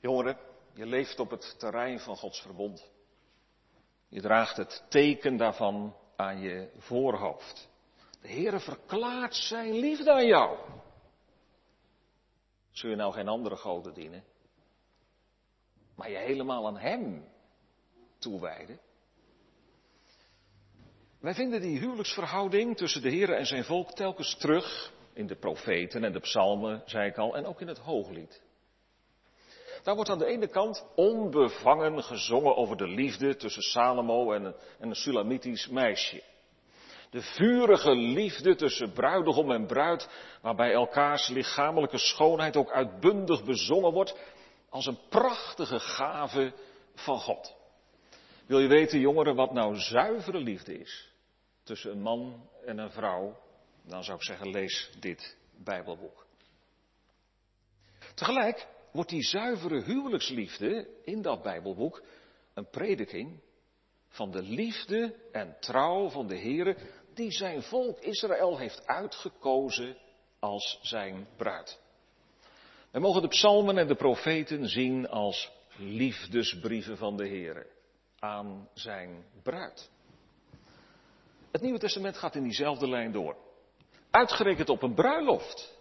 Jongeren, 0.00 0.36
je 0.74 0.86
leeft 0.86 1.20
op 1.20 1.30
het 1.30 1.54
terrein 1.58 2.00
van 2.00 2.16
Gods 2.16 2.40
verbond. 2.40 2.90
Je 4.08 4.20
draagt 4.20 4.56
het 4.56 4.84
teken 4.88 5.36
daarvan 5.36 5.96
aan 6.16 6.40
je 6.40 6.70
voorhoofd. 6.76 7.68
De 8.20 8.28
Heere 8.28 8.60
verklaart 8.60 9.34
zijn 9.34 9.72
liefde 9.72 10.12
aan 10.12 10.26
jou. 10.26 10.58
Zul 12.70 12.90
je 12.90 12.96
nou 12.96 13.12
geen 13.12 13.28
andere 13.28 13.56
goden 13.56 13.94
dienen? 13.94 14.24
Maar 15.94 16.10
je 16.10 16.16
helemaal 16.16 16.66
aan 16.66 16.78
Hem 16.78 17.24
toewijden? 18.18 18.80
Wij 21.20 21.34
vinden 21.34 21.60
die 21.60 21.78
huwelijksverhouding 21.78 22.76
tussen 22.76 23.02
de 23.02 23.08
Heer 23.08 23.32
en 23.32 23.46
zijn 23.46 23.64
volk 23.64 23.90
telkens 23.90 24.36
terug 24.36 24.92
in 25.12 25.26
de 25.26 25.36
profeten 25.36 26.04
en 26.04 26.12
de 26.12 26.20
psalmen, 26.20 26.82
zei 26.86 27.08
ik 27.08 27.16
al, 27.16 27.36
en 27.36 27.46
ook 27.46 27.60
in 27.60 27.68
het 27.68 27.78
hooglied. 27.78 28.42
Daar 29.82 29.94
wordt 29.94 30.10
aan 30.10 30.18
de 30.18 30.26
ene 30.26 30.48
kant 30.48 30.86
onbevangen 30.94 32.02
gezongen 32.02 32.56
over 32.56 32.76
de 32.76 32.88
liefde 32.88 33.36
tussen 33.36 33.62
Salomo 33.62 34.32
en 34.32 34.44
een, 34.44 34.54
en 34.78 34.88
een 34.88 34.94
Sulamitisch 34.94 35.68
meisje. 35.68 36.22
De 37.10 37.22
vurige 37.22 37.94
liefde 37.94 38.54
tussen 38.54 38.92
bruidegom 38.92 39.50
en 39.50 39.66
bruid, 39.66 40.08
waarbij 40.42 40.72
elkaars 40.72 41.28
lichamelijke 41.28 41.98
schoonheid 41.98 42.56
ook 42.56 42.70
uitbundig 42.70 43.44
bezongen 43.44 43.92
wordt 43.92 44.16
als 44.68 44.86
een 44.86 44.98
prachtige 45.08 45.78
gave 45.78 46.52
van 46.94 47.18
God. 47.18 47.54
Wil 48.46 48.58
je 48.58 48.68
weten, 48.68 49.00
jongeren, 49.00 49.34
wat 49.34 49.52
nou 49.52 49.76
zuivere 49.76 50.38
liefde 50.38 50.78
is 50.78 51.12
tussen 51.62 51.90
een 51.90 52.02
man 52.02 52.48
en 52.66 52.78
een 52.78 52.90
vrouw? 52.90 53.36
Dan 53.82 54.04
zou 54.04 54.16
ik 54.16 54.24
zeggen, 54.24 54.50
lees 54.50 54.90
dit 54.98 55.36
Bijbelboek. 55.64 56.26
Tegelijk 58.14 58.66
wordt 58.92 59.10
die 59.10 59.22
zuivere 59.22 59.82
huwelijksliefde 59.82 60.88
in 61.04 61.22
dat 61.22 61.42
Bijbelboek 61.42 62.02
een 62.54 62.68
prediking 62.68 63.40
van 64.08 64.30
de 64.30 64.42
liefde 64.42 65.14
en 65.32 65.56
trouw 65.60 66.08
van 66.08 66.26
de 66.26 66.38
Heere 66.38 66.76
die 67.14 67.30
zijn 67.30 67.62
volk 67.62 67.98
Israël 67.98 68.58
heeft 68.58 68.86
uitgekozen 68.86 69.96
als 70.38 70.78
zijn 70.82 71.28
bruid. 71.36 71.80
We 72.90 72.98
mogen 72.98 73.22
de 73.22 73.28
psalmen 73.28 73.78
en 73.78 73.86
de 73.86 73.94
profeten 73.94 74.68
zien 74.68 75.08
als 75.08 75.52
liefdesbrieven 75.76 76.96
van 76.96 77.16
de 77.16 77.28
Heere 77.28 77.66
aan 78.18 78.68
zijn 78.74 79.24
bruid. 79.42 79.90
Het 81.50 81.60
Nieuwe 81.62 81.78
Testament 81.78 82.16
gaat 82.16 82.34
in 82.34 82.42
diezelfde 82.42 82.88
lijn 82.88 83.12
door. 83.12 83.36
Uitgerekend 84.10 84.68
op 84.68 84.82
een 84.82 84.94
bruiloft 84.94 85.78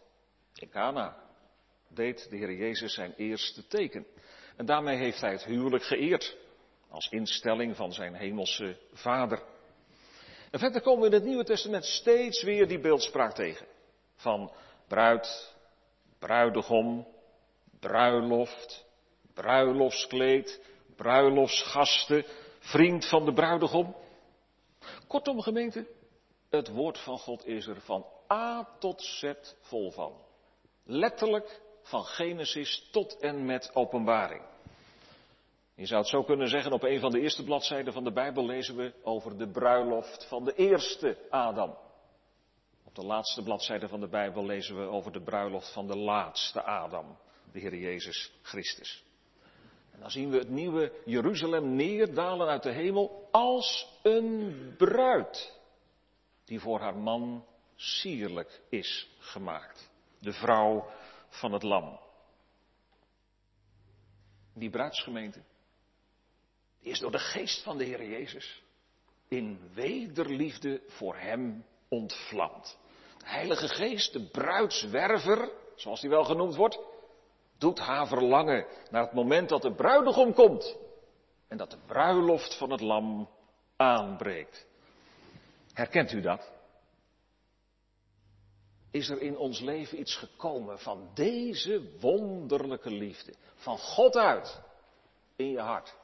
in 0.53 0.69
Cana 0.69 1.28
deed 1.99 2.29
de 2.29 2.37
Heer 2.37 2.53
Jezus 2.53 2.93
zijn 2.93 3.13
eerste 3.17 3.67
teken. 3.67 4.07
En 4.55 4.65
daarmee 4.65 4.97
heeft 4.97 5.21
hij 5.21 5.31
het 5.31 5.43
huwelijk 5.43 5.83
geëerd 5.83 6.37
als 6.89 7.09
instelling 7.09 7.75
van 7.75 7.93
zijn 7.93 8.13
hemelse 8.13 8.77
Vader. 8.93 9.43
En 10.51 10.59
verder 10.59 10.81
komen 10.81 11.01
we 11.01 11.07
in 11.07 11.13
het 11.13 11.23
Nieuwe 11.23 11.43
Testament 11.43 11.85
steeds 11.85 12.43
weer 12.43 12.67
die 12.67 12.79
beeldspraak 12.79 13.33
tegen. 13.33 13.67
Van 14.15 14.51
bruid, 14.87 15.55
bruidegom, 16.19 17.07
bruiloft, 17.79 18.85
bruiloftskleed, 19.33 20.61
bruiloftsgasten, 20.95 22.25
vriend 22.59 23.05
van 23.05 23.25
de 23.25 23.33
bruidegom. 23.33 23.95
Kortom, 25.07 25.41
gemeente, 25.41 25.87
het 26.49 26.67
woord 26.67 26.99
van 26.99 27.17
God 27.17 27.45
is 27.45 27.67
er 27.67 27.81
van 27.81 28.05
A 28.31 28.75
tot 28.79 29.01
Z 29.01 29.33
vol 29.61 29.91
van. 29.91 30.13
Letterlijk 30.83 31.67
van 31.89 32.03
Genesis 32.03 32.89
tot 32.91 33.19
en 33.19 33.45
met 33.45 33.71
Openbaring. 33.73 34.41
Je 35.75 35.85
zou 35.85 35.99
het 35.99 36.09
zo 36.09 36.23
kunnen 36.23 36.47
zeggen, 36.47 36.71
op 36.71 36.83
een 36.83 36.99
van 36.99 37.11
de 37.11 37.19
eerste 37.19 37.43
bladzijden 37.43 37.93
van 37.93 38.03
de 38.03 38.11
Bijbel 38.11 38.45
lezen 38.45 38.75
we 38.75 38.93
over 39.03 39.37
de 39.37 39.47
bruiloft 39.47 40.27
van 40.27 40.43
de 40.43 40.53
eerste 40.55 41.17
Adam. 41.29 41.77
Op 42.85 42.95
de 42.95 43.05
laatste 43.05 43.43
bladzijde 43.43 43.87
van 43.87 43.99
de 43.99 44.07
Bijbel 44.07 44.45
lezen 44.45 44.79
we 44.79 44.87
over 44.87 45.11
de 45.11 45.21
bruiloft 45.21 45.73
van 45.73 45.87
de 45.87 45.97
laatste 45.97 46.63
Adam, 46.63 47.17
de 47.51 47.59
Heer 47.59 47.75
Jezus 47.75 48.31
Christus. 48.41 49.03
En 49.91 49.99
dan 49.99 50.11
zien 50.11 50.29
we 50.29 50.37
het 50.37 50.49
nieuwe 50.49 50.91
Jeruzalem 51.05 51.75
neerdalen 51.75 52.47
uit 52.47 52.63
de 52.63 52.71
hemel 52.71 53.27
als 53.31 53.99
een 54.03 54.73
bruid 54.77 55.59
die 56.45 56.59
voor 56.59 56.79
haar 56.79 56.97
man 56.97 57.45
sierlijk 57.75 58.61
is 58.69 59.09
gemaakt. 59.19 59.89
De 60.19 60.33
vrouw 60.33 60.89
van 61.29 61.53
het 61.53 61.63
lam. 61.63 61.99
Die 64.53 64.69
bruidsgemeente 64.69 65.41
is 66.79 66.99
door 66.99 67.11
de 67.11 67.19
geest 67.19 67.63
van 67.63 67.77
de 67.77 67.83
Heer 67.83 68.09
Jezus 68.09 68.63
in 69.27 69.59
wederliefde 69.73 70.81
voor 70.87 71.15
hem 71.15 71.65
ontvlamd. 71.87 72.77
De 73.17 73.27
Heilige 73.27 73.67
Geest, 73.67 74.13
de 74.13 74.29
bruidswerver, 74.29 75.51
zoals 75.75 76.01
die 76.01 76.09
wel 76.09 76.23
genoemd 76.23 76.55
wordt, 76.55 76.79
doet 77.57 77.79
haar 77.79 78.07
verlangen 78.07 78.65
naar 78.91 79.03
het 79.03 79.13
moment 79.13 79.49
dat 79.49 79.61
de 79.61 79.73
bruidegom 79.73 80.33
komt 80.33 80.77
en 81.47 81.57
dat 81.57 81.71
de 81.71 81.77
bruiloft 81.85 82.57
van 82.57 82.71
het 82.71 82.81
lam 82.81 83.29
aanbreekt. 83.75 84.65
Herkent 85.73 86.11
u 86.11 86.21
dat? 86.21 86.51
Is 88.91 89.09
er 89.09 89.21
in 89.21 89.37
ons 89.37 89.59
leven 89.59 89.99
iets 89.99 90.15
gekomen 90.15 90.79
van 90.79 91.09
deze 91.13 91.97
wonderlijke 91.99 92.91
liefde, 92.91 93.33
van 93.55 93.77
God 93.77 94.17
uit, 94.17 94.61
in 95.35 95.49
je 95.49 95.59
hart? 95.59 95.95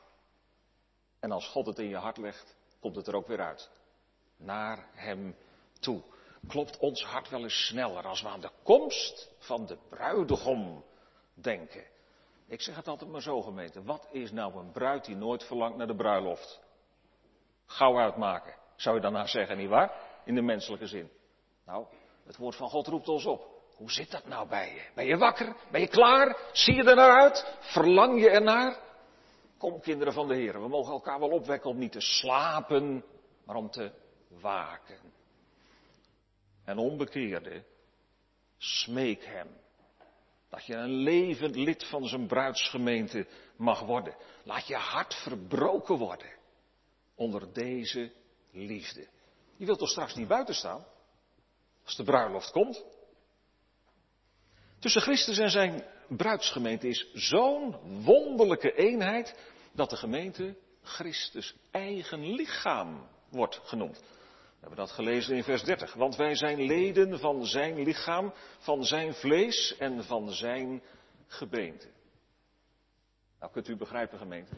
En 1.19 1.31
als 1.31 1.47
God 1.47 1.65
het 1.65 1.79
in 1.79 1.89
je 1.89 1.95
hart 1.95 2.17
legt, 2.17 2.55
komt 2.79 2.95
het 2.95 3.07
er 3.07 3.15
ook 3.15 3.27
weer 3.27 3.41
uit. 3.41 3.69
Naar 4.37 4.87
Hem 4.93 5.35
toe. 5.79 6.01
Klopt 6.47 6.77
ons 6.77 7.03
hart 7.03 7.29
wel 7.29 7.43
eens 7.43 7.65
sneller 7.67 8.07
als 8.07 8.21
we 8.21 8.27
aan 8.27 8.41
de 8.41 8.51
komst 8.63 9.31
van 9.37 9.65
de 9.65 9.77
bruidegom 9.89 10.83
denken. 11.33 11.83
Ik 12.47 12.61
zeg 12.61 12.75
het 12.75 12.87
altijd 12.87 13.09
maar 13.09 13.21
zo, 13.21 13.41
gemeente. 13.41 13.83
Wat 13.83 14.07
is 14.11 14.31
nou 14.31 14.57
een 14.57 14.71
bruid 14.71 15.05
die 15.05 15.15
nooit 15.15 15.43
verlangt 15.43 15.77
naar 15.77 15.87
de 15.87 15.95
bruiloft? 15.95 16.59
Gauw 17.65 17.99
uitmaken, 17.99 18.55
zou 18.75 18.95
je 18.95 19.01
daarna 19.01 19.27
zeggen, 19.27 19.57
nietwaar? 19.57 19.91
In 20.25 20.35
de 20.35 20.41
menselijke 20.41 20.87
zin. 20.87 21.11
Nou, 21.65 21.85
het 22.25 22.37
woord 22.37 22.55
van 22.55 22.69
God 22.69 22.87
roept 22.87 23.07
ons 23.07 23.25
op. 23.25 23.53
Hoe 23.75 23.91
zit 23.91 24.11
dat 24.11 24.27
nou 24.27 24.47
bij 24.47 24.73
je? 24.73 24.81
Ben 24.95 25.05
je 25.05 25.17
wakker? 25.17 25.55
Ben 25.71 25.81
je 25.81 25.87
klaar? 25.87 26.37
Zie 26.51 26.73
je 26.73 26.83
er 26.83 26.95
naar 26.95 27.21
uit? 27.21 27.57
Verlang 27.59 28.21
je 28.21 28.29
ernaar? 28.29 28.79
Kom, 29.57 29.81
kinderen 29.81 30.13
van 30.13 30.27
de 30.27 30.35
Heer, 30.35 30.61
we 30.61 30.67
mogen 30.67 30.93
elkaar 30.93 31.19
wel 31.19 31.29
opwekken 31.29 31.69
om 31.69 31.77
niet 31.77 31.91
te 31.91 32.01
slapen, 32.01 33.05
maar 33.45 33.55
om 33.55 33.69
te 33.69 33.91
waken. 34.27 34.99
En 36.63 36.77
onbekeerde, 36.77 37.63
smeek 38.57 39.25
hem 39.25 39.47
dat 40.49 40.65
je 40.65 40.73
een 40.73 40.93
levend 40.93 41.55
lid 41.55 41.83
van 41.83 42.07
zijn 42.07 42.27
bruidsgemeente 42.27 43.27
mag 43.55 43.79
worden. 43.79 44.15
Laat 44.43 44.67
je 44.67 44.75
hart 44.75 45.13
verbroken 45.13 45.97
worden 45.97 46.33
onder 47.15 47.53
deze 47.53 48.11
liefde. 48.51 49.07
Je 49.55 49.65
wilt 49.65 49.79
toch 49.79 49.89
straks 49.89 50.15
niet 50.15 50.27
buiten 50.27 50.55
staan? 50.55 50.85
Als 51.85 51.95
de 51.95 52.03
bruiloft 52.03 52.51
komt. 52.51 52.85
Tussen 54.79 55.01
Christus 55.01 55.37
en 55.37 55.49
zijn 55.49 55.83
bruidsgemeente 56.07 56.87
is 56.87 57.09
zo'n 57.13 57.75
wonderlijke 58.03 58.73
eenheid 58.73 59.35
dat 59.73 59.89
de 59.89 59.97
gemeente 59.97 60.57
Christus 60.81 61.55
eigen 61.71 62.33
lichaam 62.33 63.07
wordt 63.29 63.59
genoemd. 63.63 63.99
We 63.99 64.71
hebben 64.71 64.77
dat 64.77 64.91
gelezen 64.91 65.35
in 65.35 65.43
vers 65.43 65.63
30. 65.63 65.93
Want 65.93 66.15
wij 66.15 66.35
zijn 66.35 66.61
leden 66.61 67.19
van 67.19 67.45
zijn 67.45 67.83
lichaam, 67.83 68.33
van 68.59 68.83
zijn 68.83 69.13
vlees 69.13 69.77
en 69.77 70.03
van 70.03 70.33
zijn 70.33 70.83
gebeente. 71.27 71.87
Nou 73.39 73.51
kunt 73.51 73.67
u 73.67 73.75
begrijpen, 73.75 74.17
gemeente, 74.17 74.55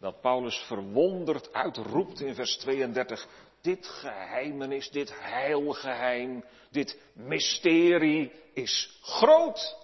dat 0.00 0.20
Paulus 0.20 0.56
verwonderd 0.56 1.52
uitroept 1.52 2.20
in 2.20 2.34
vers 2.34 2.56
32. 2.56 3.28
Dit 3.64 3.86
geheimenis, 3.86 4.90
dit 4.90 5.20
heilgeheim, 5.20 6.44
dit 6.70 6.98
mysterie 7.14 8.32
is 8.52 8.98
groot. 9.02 9.76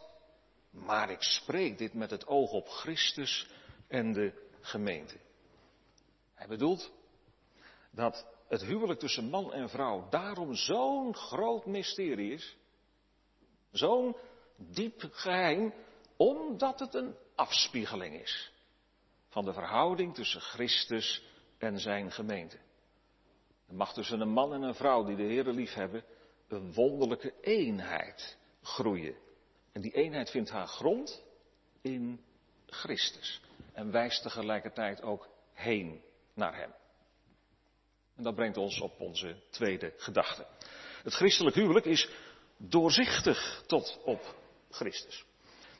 Maar 0.70 1.10
ik 1.10 1.22
spreek 1.22 1.78
dit 1.78 1.94
met 1.94 2.10
het 2.10 2.26
oog 2.26 2.50
op 2.50 2.68
Christus 2.68 3.48
en 3.88 4.12
de 4.12 4.32
gemeente. 4.60 5.16
Hij 6.34 6.46
bedoelt 6.46 6.92
dat 7.90 8.26
het 8.48 8.62
huwelijk 8.62 9.00
tussen 9.00 9.24
man 9.24 9.52
en 9.52 9.68
vrouw 9.68 10.08
daarom 10.08 10.54
zo'n 10.54 11.14
groot 11.14 11.66
mysterie 11.66 12.32
is. 12.32 12.56
Zo'n 13.72 14.16
diep 14.56 15.08
geheim, 15.10 15.74
omdat 16.16 16.80
het 16.80 16.94
een 16.94 17.16
afspiegeling 17.34 18.20
is 18.20 18.52
van 19.28 19.44
de 19.44 19.52
verhouding 19.52 20.14
tussen 20.14 20.40
Christus 20.40 21.22
en 21.58 21.78
zijn 21.78 22.12
gemeente. 22.12 22.58
Er 23.70 23.76
mag 23.76 23.92
tussen 23.92 24.20
een 24.20 24.32
man 24.32 24.52
en 24.52 24.62
een 24.62 24.74
vrouw 24.74 25.04
die 25.04 25.16
de 25.16 25.22
Heer 25.22 25.44
lief 25.44 25.74
hebben 25.74 26.04
een 26.48 26.72
wonderlijke 26.72 27.34
eenheid 27.40 28.36
groeien. 28.62 29.14
En 29.72 29.80
die 29.80 29.92
eenheid 29.92 30.30
vindt 30.30 30.50
haar 30.50 30.66
grond 30.66 31.22
in 31.82 32.24
Christus. 32.66 33.40
En 33.72 33.90
wijst 33.90 34.22
tegelijkertijd 34.22 35.02
ook 35.02 35.28
heen 35.52 36.02
naar 36.34 36.56
Hem. 36.56 36.74
En 38.16 38.22
dat 38.22 38.34
brengt 38.34 38.56
ons 38.56 38.80
op 38.80 39.00
onze 39.00 39.36
tweede 39.50 39.92
gedachte. 39.96 40.46
Het 41.02 41.14
christelijk 41.14 41.56
huwelijk 41.56 41.86
is 41.86 42.10
doorzichtig 42.56 43.62
tot 43.66 44.00
op 44.04 44.34
Christus. 44.70 45.24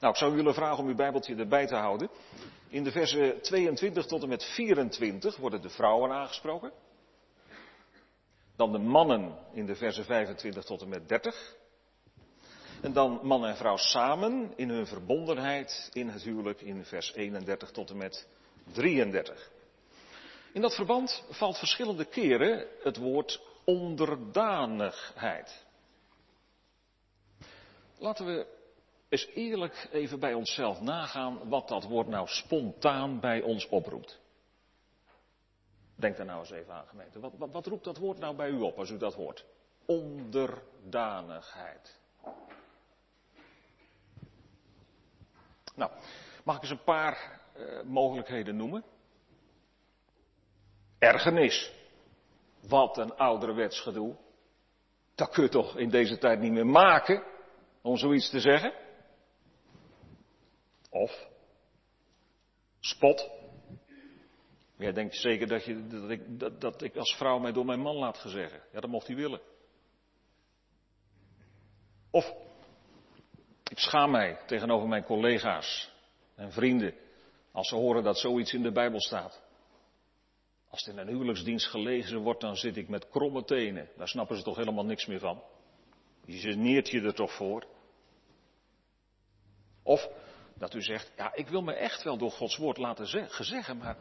Nou, 0.00 0.12
ik 0.12 0.18
zou 0.18 0.32
u 0.32 0.36
willen 0.36 0.54
vragen 0.54 0.78
om 0.78 0.88
uw 0.88 0.94
Bijbeltje 0.94 1.34
erbij 1.34 1.66
te 1.66 1.74
houden. 1.74 2.10
In 2.68 2.84
de 2.84 2.90
versen 2.90 3.42
22 3.42 4.06
tot 4.06 4.22
en 4.22 4.28
met 4.28 4.44
24 4.44 5.36
worden 5.36 5.62
de 5.62 5.70
vrouwen 5.70 6.10
aangesproken. 6.10 6.72
Dan 8.60 8.72
de 8.72 8.78
mannen 8.78 9.38
in 9.52 9.66
de 9.66 9.74
versen 9.74 10.04
25 10.04 10.64
tot 10.64 10.82
en 10.82 10.88
met 10.88 11.08
30. 11.08 11.56
En 12.82 12.92
dan 12.92 13.20
man 13.22 13.46
en 13.46 13.56
vrouw 13.56 13.76
samen 13.76 14.52
in 14.56 14.68
hun 14.68 14.86
verbondenheid 14.86 15.90
in 15.92 16.08
het 16.08 16.22
huwelijk 16.22 16.60
in 16.60 16.84
vers 16.84 17.14
31 17.14 17.70
tot 17.70 17.90
en 17.90 17.96
met 17.96 18.28
33. 18.72 19.50
In 20.52 20.60
dat 20.60 20.74
verband 20.74 21.24
valt 21.30 21.58
verschillende 21.58 22.04
keren 22.04 22.66
het 22.82 22.96
woord 22.96 23.40
onderdanigheid. 23.64 25.64
Laten 27.98 28.26
we 28.26 28.46
eens 29.08 29.28
eerlijk 29.34 29.88
even 29.92 30.20
bij 30.20 30.34
onszelf 30.34 30.80
nagaan 30.80 31.48
wat 31.48 31.68
dat 31.68 31.84
woord 31.84 32.08
nou 32.08 32.28
spontaan 32.28 33.20
bij 33.20 33.42
ons 33.42 33.68
oproept. 33.68 34.19
Denk 36.00 36.16
daar 36.16 36.26
nou 36.26 36.40
eens 36.40 36.50
even 36.50 36.74
aan, 36.74 36.86
gemeente. 36.86 37.20
Wat, 37.20 37.32
wat, 37.36 37.66
roept 37.66 37.84
dat 37.84 37.96
woord 37.96 38.18
nou 38.18 38.36
bij 38.36 38.48
u 38.48 38.60
op 38.60 38.78
als 38.78 38.90
u 38.90 38.96
dat 38.96 39.14
hoort? 39.14 39.44
Onderdanigheid. 39.86 41.98
Nou, 45.74 45.90
mag 46.44 46.56
ik 46.56 46.62
eens 46.62 46.70
een 46.70 46.84
paar 46.84 47.40
uh, 47.56 47.82
mogelijkheden 47.82 48.56
noemen? 48.56 48.84
Ergernis. 50.98 51.72
Wat 52.68 52.98
een 52.98 53.16
ouderwets 53.16 53.80
gedoe. 53.80 54.16
Dat 55.14 55.30
kun 55.30 55.42
je 55.42 55.48
toch 55.48 55.76
in 55.76 55.90
deze 55.90 56.18
tijd 56.18 56.40
niet 56.40 56.52
meer 56.52 56.66
maken, 56.66 57.24
om 57.82 57.96
zoiets 57.96 58.30
te 58.30 58.40
zeggen? 58.40 58.72
Of 60.90 61.26
spot. 62.80 63.39
Jij 64.80 64.92
denkt 64.92 65.16
zeker 65.16 65.46
dat, 65.46 65.64
je, 65.64 65.86
dat, 65.86 66.10
ik, 66.10 66.38
dat, 66.38 66.60
dat 66.60 66.82
ik 66.82 66.96
als 66.96 67.16
vrouw 67.16 67.38
mij 67.38 67.52
door 67.52 67.64
mijn 67.64 67.80
man 67.80 67.96
laat 67.96 68.18
gezeggen. 68.18 68.62
Ja, 68.72 68.80
dat 68.80 68.90
mocht 68.90 69.06
hij 69.06 69.16
willen. 69.16 69.40
Of 72.10 72.34
ik 73.70 73.78
schaam 73.78 74.10
mij 74.10 74.38
tegenover 74.46 74.88
mijn 74.88 75.04
collega's 75.04 75.92
en 76.34 76.52
vrienden 76.52 76.94
als 77.52 77.68
ze 77.68 77.74
horen 77.74 78.02
dat 78.02 78.18
zoiets 78.18 78.52
in 78.52 78.62
de 78.62 78.72
Bijbel 78.72 79.00
staat. 79.00 79.42
Als 80.70 80.84
het 80.84 80.94
in 80.94 81.00
een 81.00 81.08
huwelijksdienst 81.08 81.66
gelezen 81.66 82.18
wordt, 82.18 82.40
dan 82.40 82.56
zit 82.56 82.76
ik 82.76 82.88
met 82.88 83.08
kromme 83.08 83.44
tenen. 83.44 83.88
Daar 83.96 84.08
snappen 84.08 84.36
ze 84.36 84.42
toch 84.42 84.56
helemaal 84.56 84.84
niks 84.84 85.06
meer 85.06 85.18
van. 85.18 85.42
Je 86.24 86.38
geneert 86.38 86.88
je 86.88 87.00
er 87.00 87.14
toch 87.14 87.32
voor. 87.32 87.66
Of 89.82 90.08
Dat 90.54 90.74
u 90.74 90.82
zegt, 90.82 91.12
ja, 91.16 91.34
ik 91.34 91.48
wil 91.48 91.62
me 91.62 91.72
echt 91.72 92.02
wel 92.02 92.16
door 92.16 92.30
Gods 92.30 92.56
woord 92.56 92.76
laten 92.76 93.06
zeggen, 93.38 93.76
maar 93.76 93.96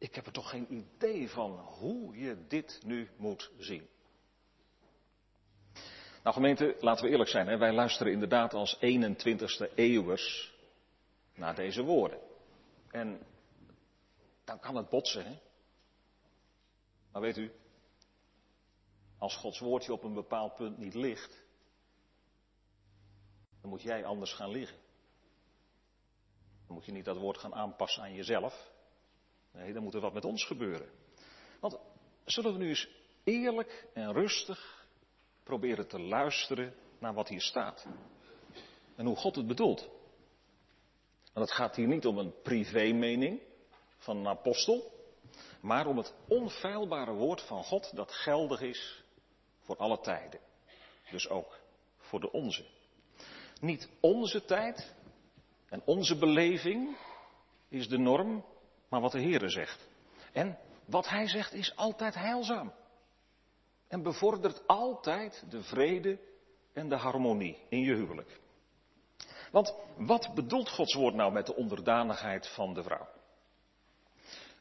ik 0.00 0.14
heb 0.14 0.26
er 0.26 0.32
toch 0.32 0.50
geen 0.50 0.74
idee 0.74 1.30
van 1.30 1.58
hoe 1.58 2.18
je 2.18 2.46
dit 2.46 2.80
nu 2.84 3.10
moet 3.16 3.50
zien. 3.58 3.88
Nou 6.22 6.34
gemeente, 6.34 6.76
laten 6.80 7.04
we 7.04 7.10
eerlijk 7.10 7.30
zijn, 7.30 7.46
hè? 7.46 7.58
wij 7.58 7.72
luisteren 7.72 8.12
inderdaad 8.12 8.54
als 8.54 8.76
21ste 8.76 9.74
eeuwers 9.74 10.54
naar 11.34 11.54
deze 11.54 11.82
woorden. 11.82 12.18
En 12.90 13.26
dan 14.44 14.60
kan 14.60 14.76
het 14.76 14.88
botsen, 14.88 15.24
hè. 15.24 15.38
Maar 17.12 17.22
weet 17.22 17.36
u, 17.36 17.52
als 19.18 19.36
Gods 19.36 19.58
woordje 19.58 19.92
op 19.92 20.02
een 20.02 20.14
bepaald 20.14 20.54
punt 20.54 20.78
niet 20.78 20.94
ligt, 20.94 21.44
dan 23.60 23.70
moet 23.70 23.82
jij 23.82 24.04
anders 24.04 24.32
gaan 24.32 24.50
liggen. 24.50 24.78
Dan 26.66 26.74
moet 26.74 26.84
je 26.84 26.92
niet 26.92 27.04
dat 27.04 27.16
woord 27.16 27.38
gaan 27.38 27.54
aanpassen 27.54 28.02
aan 28.02 28.14
jezelf. 28.14 28.70
Nee, 29.52 29.72
dan 29.72 29.82
moet 29.82 29.94
er 29.94 30.00
wat 30.00 30.12
met 30.12 30.24
ons 30.24 30.44
gebeuren. 30.44 30.90
Want 31.60 31.78
zullen 32.24 32.52
we 32.52 32.58
nu 32.58 32.68
eens 32.68 32.88
eerlijk 33.24 33.88
en 33.94 34.12
rustig 34.12 34.88
proberen 35.42 35.88
te 35.88 36.00
luisteren 36.00 36.74
naar 36.98 37.14
wat 37.14 37.28
hier 37.28 37.40
staat. 37.40 37.86
En 38.96 39.06
hoe 39.06 39.16
God 39.16 39.36
het 39.36 39.46
bedoelt. 39.46 39.88
Want 41.32 41.48
het 41.48 41.52
gaat 41.52 41.76
hier 41.76 41.86
niet 41.86 42.06
om 42.06 42.18
een 42.18 42.34
privé-mening 42.42 43.40
van 43.96 44.16
een 44.16 44.28
apostel, 44.28 44.92
maar 45.60 45.86
om 45.86 45.96
het 45.96 46.14
onfeilbare 46.28 47.12
woord 47.12 47.42
van 47.42 47.64
God 47.64 47.96
dat 47.96 48.12
geldig 48.12 48.60
is 48.60 49.04
voor 49.60 49.76
alle 49.76 50.00
tijden. 50.00 50.40
Dus 51.10 51.28
ook 51.28 51.60
voor 51.98 52.20
de 52.20 52.32
onze. 52.32 52.64
Niet 53.60 53.88
onze 54.00 54.44
tijd 54.44 54.94
en 55.68 55.82
onze 55.84 56.18
beleving 56.18 56.96
is 57.68 57.88
de 57.88 57.98
norm, 57.98 58.44
maar 58.90 59.00
wat 59.00 59.12
de 59.12 59.22
Heere 59.22 59.48
zegt. 59.48 59.88
En 60.32 60.58
wat 60.84 61.08
Hij 61.08 61.28
zegt 61.28 61.52
is 61.52 61.76
altijd 61.76 62.14
heilzaam. 62.14 62.72
En 63.88 64.02
bevordert 64.02 64.66
altijd 64.66 65.44
de 65.50 65.62
vrede 65.62 66.18
en 66.72 66.88
de 66.88 66.96
harmonie 66.96 67.58
in 67.68 67.80
je 67.80 67.94
huwelijk. 67.94 68.40
Want 69.50 69.74
wat 69.96 70.34
bedoelt 70.34 70.68
Gods 70.68 70.94
woord 70.94 71.14
nou 71.14 71.32
met 71.32 71.46
de 71.46 71.54
onderdanigheid 71.54 72.48
van 72.48 72.74
de 72.74 72.82
vrouw? 72.82 73.08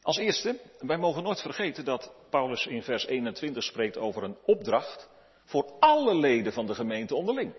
Als 0.01 0.17
eerste, 0.17 0.59
wij 0.79 0.97
mogen 0.97 1.23
nooit 1.23 1.41
vergeten 1.41 1.85
dat 1.85 2.13
Paulus 2.29 2.65
in 2.65 2.83
vers 2.83 3.05
21 3.05 3.63
spreekt 3.63 3.97
over 3.97 4.23
een 4.23 4.37
opdracht 4.45 5.09
voor 5.43 5.71
alle 5.79 6.15
leden 6.15 6.53
van 6.53 6.65
de 6.65 6.75
gemeente 6.75 7.15
onderling. 7.15 7.53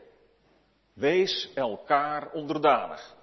Wees 0.93 1.53
elkaar 1.55 2.33
onderdanig. 2.33 3.17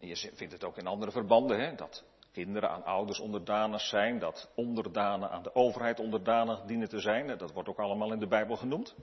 En 0.00 0.08
je 0.08 0.16
vindt 0.34 0.52
het 0.52 0.64
ook 0.64 0.78
in 0.78 0.86
andere 0.86 1.10
verbanden, 1.10 1.60
hè, 1.60 1.74
dat 1.74 2.04
kinderen 2.32 2.70
aan 2.70 2.84
ouders 2.84 3.20
onderdanig 3.20 3.80
zijn, 3.80 4.18
dat 4.18 4.50
onderdanen 4.54 5.30
aan 5.30 5.42
de 5.42 5.54
overheid 5.54 6.00
onderdanig 6.00 6.60
dienen 6.60 6.88
te 6.88 7.00
zijn. 7.00 7.38
Dat 7.38 7.52
wordt 7.52 7.68
ook 7.68 7.78
allemaal 7.78 8.12
in 8.12 8.18
de 8.18 8.26
Bijbel 8.26 8.56
genoemd. 8.56 8.94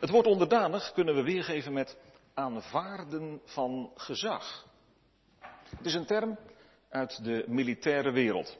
Het 0.00 0.10
woord 0.10 0.26
onderdanig 0.26 0.92
kunnen 0.92 1.14
we 1.14 1.22
weergeven 1.22 1.72
met 1.72 1.96
aanvaarden 2.34 3.40
van 3.44 3.90
gezag. 3.94 4.66
Het 5.76 5.86
is 5.86 5.94
een 5.94 6.06
term 6.06 6.38
uit 6.88 7.24
de 7.24 7.44
militaire 7.48 8.10
wereld. 8.10 8.58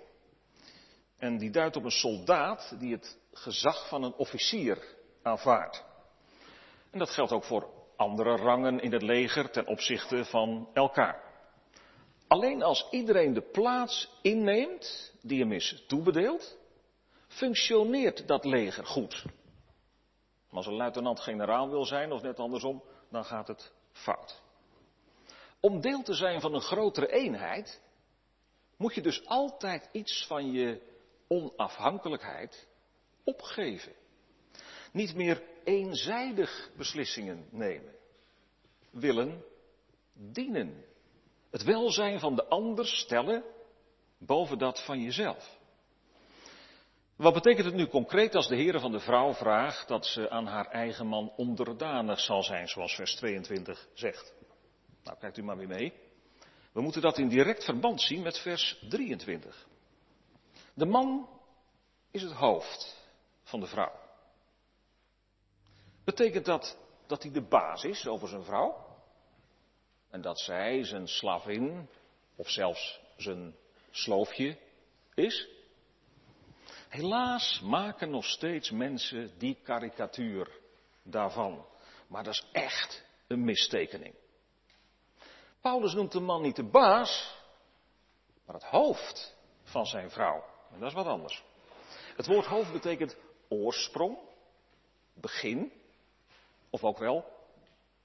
En 1.18 1.38
die 1.38 1.50
duidt 1.50 1.76
op 1.76 1.84
een 1.84 1.90
soldaat 1.90 2.76
die 2.78 2.92
het 2.92 3.18
gezag 3.32 3.88
van 3.88 4.02
een 4.02 4.14
officier 4.14 4.96
aanvaardt. 5.22 5.84
En 6.90 6.98
dat 6.98 7.10
geldt 7.10 7.32
ook 7.32 7.44
voor 7.44 7.68
andere 7.96 8.36
rangen 8.36 8.80
in 8.80 8.92
het 8.92 9.02
leger 9.02 9.50
ten 9.50 9.66
opzichte 9.66 10.24
van 10.24 10.68
elkaar. 10.72 11.23
Alleen 12.34 12.62
als 12.62 12.86
iedereen 12.90 13.32
de 13.32 13.42
plaats 13.42 14.10
inneemt 14.22 15.12
die 15.22 15.40
hem 15.40 15.52
is 15.52 15.84
toebedeeld, 15.86 16.58
functioneert 17.28 18.28
dat 18.28 18.44
leger 18.44 18.86
goed. 18.86 19.24
Maar 20.48 20.56
als 20.56 20.66
een 20.66 20.76
luitenant-generaal 20.76 21.70
wil 21.70 21.84
zijn, 21.84 22.12
of 22.12 22.22
net 22.22 22.38
andersom, 22.38 22.82
dan 23.10 23.24
gaat 23.24 23.48
het 23.48 23.72
fout. 23.92 24.42
Om 25.60 25.80
deel 25.80 26.02
te 26.02 26.14
zijn 26.14 26.40
van 26.40 26.54
een 26.54 26.60
grotere 26.60 27.12
eenheid, 27.12 27.80
moet 28.76 28.94
je 28.94 29.02
dus 29.02 29.26
altijd 29.26 29.88
iets 29.92 30.26
van 30.26 30.52
je 30.52 30.80
onafhankelijkheid 31.28 32.68
opgeven. 33.24 33.92
Niet 34.92 35.14
meer 35.14 35.42
eenzijdig 35.64 36.70
beslissingen 36.76 37.46
nemen. 37.50 37.94
Willen 38.90 39.44
dienen. 40.12 40.92
Het 41.54 41.62
welzijn 41.62 42.20
van 42.20 42.34
de 42.34 42.44
ander 42.46 42.86
stellen 42.86 43.44
boven 44.18 44.58
dat 44.58 44.84
van 44.84 45.00
jezelf. 45.00 45.58
Wat 47.16 47.34
betekent 47.34 47.66
het 47.66 47.74
nu 47.74 47.86
concreet 47.86 48.34
als 48.34 48.48
de 48.48 48.56
Heer 48.56 48.80
van 48.80 48.92
de 48.92 49.00
vrouw 49.00 49.34
vraagt 49.34 49.88
dat 49.88 50.06
ze 50.06 50.30
aan 50.30 50.46
haar 50.46 50.66
eigen 50.66 51.06
man 51.06 51.32
onderdanig 51.36 52.20
zal 52.20 52.42
zijn, 52.42 52.68
zoals 52.68 52.94
vers 52.94 53.16
22 53.16 53.88
zegt? 53.92 54.34
Nou, 55.02 55.18
kijkt 55.18 55.36
u 55.36 55.42
maar 55.42 55.56
weer 55.56 55.68
mee. 55.68 55.92
We 56.72 56.80
moeten 56.80 57.02
dat 57.02 57.18
in 57.18 57.28
direct 57.28 57.64
verband 57.64 58.00
zien 58.00 58.22
met 58.22 58.38
vers 58.38 58.84
23. 58.88 59.66
De 60.74 60.86
man 60.86 61.28
is 62.10 62.22
het 62.22 62.32
hoofd 62.32 63.08
van 63.42 63.60
de 63.60 63.66
vrouw. 63.66 63.92
Betekent 66.04 66.44
dat 66.44 66.78
dat 67.06 67.22
hij 67.22 67.32
de 67.32 67.48
baas 67.48 67.84
is 67.84 68.06
over 68.06 68.28
zijn 68.28 68.44
vrouw? 68.44 68.83
En 70.14 70.20
dat 70.20 70.40
zij 70.40 70.84
zijn 70.84 71.08
slavin 71.08 71.88
of 72.36 72.50
zelfs 72.50 73.00
zijn 73.16 73.56
sloofje 73.90 74.58
is? 75.14 75.48
Helaas 76.88 77.60
maken 77.60 78.10
nog 78.10 78.24
steeds 78.24 78.70
mensen 78.70 79.38
die 79.38 79.58
karikatuur 79.62 80.60
daarvan. 81.02 81.66
Maar 82.06 82.24
dat 82.24 82.32
is 82.32 82.46
echt 82.52 83.04
een 83.26 83.44
mistekening. 83.44 84.14
Paulus 85.60 85.94
noemt 85.94 86.12
de 86.12 86.20
man 86.20 86.42
niet 86.42 86.56
de 86.56 86.70
baas, 86.70 87.36
maar 88.46 88.54
het 88.54 88.64
hoofd 88.64 89.36
van 89.62 89.86
zijn 89.86 90.10
vrouw. 90.10 90.44
En 90.72 90.78
dat 90.78 90.88
is 90.88 90.94
wat 90.94 91.06
anders. 91.06 91.44
Het 92.16 92.26
woord 92.26 92.46
hoofd 92.46 92.72
betekent 92.72 93.16
oorsprong, 93.48 94.18
begin, 95.14 95.72
of 96.70 96.84
ook 96.84 96.98
wel 96.98 97.24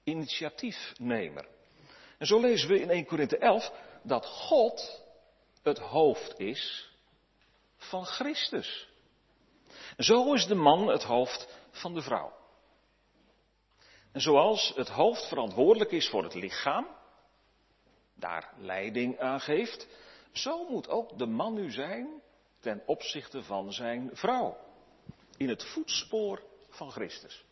initiatiefnemer. 0.04 1.58
En 2.20 2.26
zo 2.26 2.40
lezen 2.40 2.68
we 2.68 2.80
in 2.80 2.90
1 2.90 3.04
Korinthe 3.04 3.38
11 3.38 3.72
dat 4.02 4.26
God 4.26 5.04
het 5.62 5.78
hoofd 5.78 6.38
is 6.38 6.90
van 7.76 8.04
Christus. 8.04 8.88
En 9.96 10.04
zo 10.04 10.34
is 10.34 10.46
de 10.46 10.54
man 10.54 10.88
het 10.88 11.02
hoofd 11.02 11.48
van 11.70 11.94
de 11.94 12.02
vrouw. 12.02 12.32
En 14.12 14.20
zoals 14.20 14.72
het 14.76 14.88
hoofd 14.88 15.28
verantwoordelijk 15.28 15.90
is 15.90 16.08
voor 16.08 16.22
het 16.22 16.34
lichaam, 16.34 16.86
daar 18.14 18.54
leiding 18.58 19.18
aan 19.18 19.40
geeft, 19.40 19.86
zo 20.32 20.68
moet 20.68 20.88
ook 20.88 21.18
de 21.18 21.26
man 21.26 21.54
nu 21.54 21.70
zijn 21.70 22.22
ten 22.58 22.82
opzichte 22.86 23.42
van 23.42 23.72
zijn 23.72 24.10
vrouw. 24.12 24.56
In 25.36 25.48
het 25.48 25.64
voetspoor 25.64 26.42
van 26.68 26.90
Christus. 26.90 27.44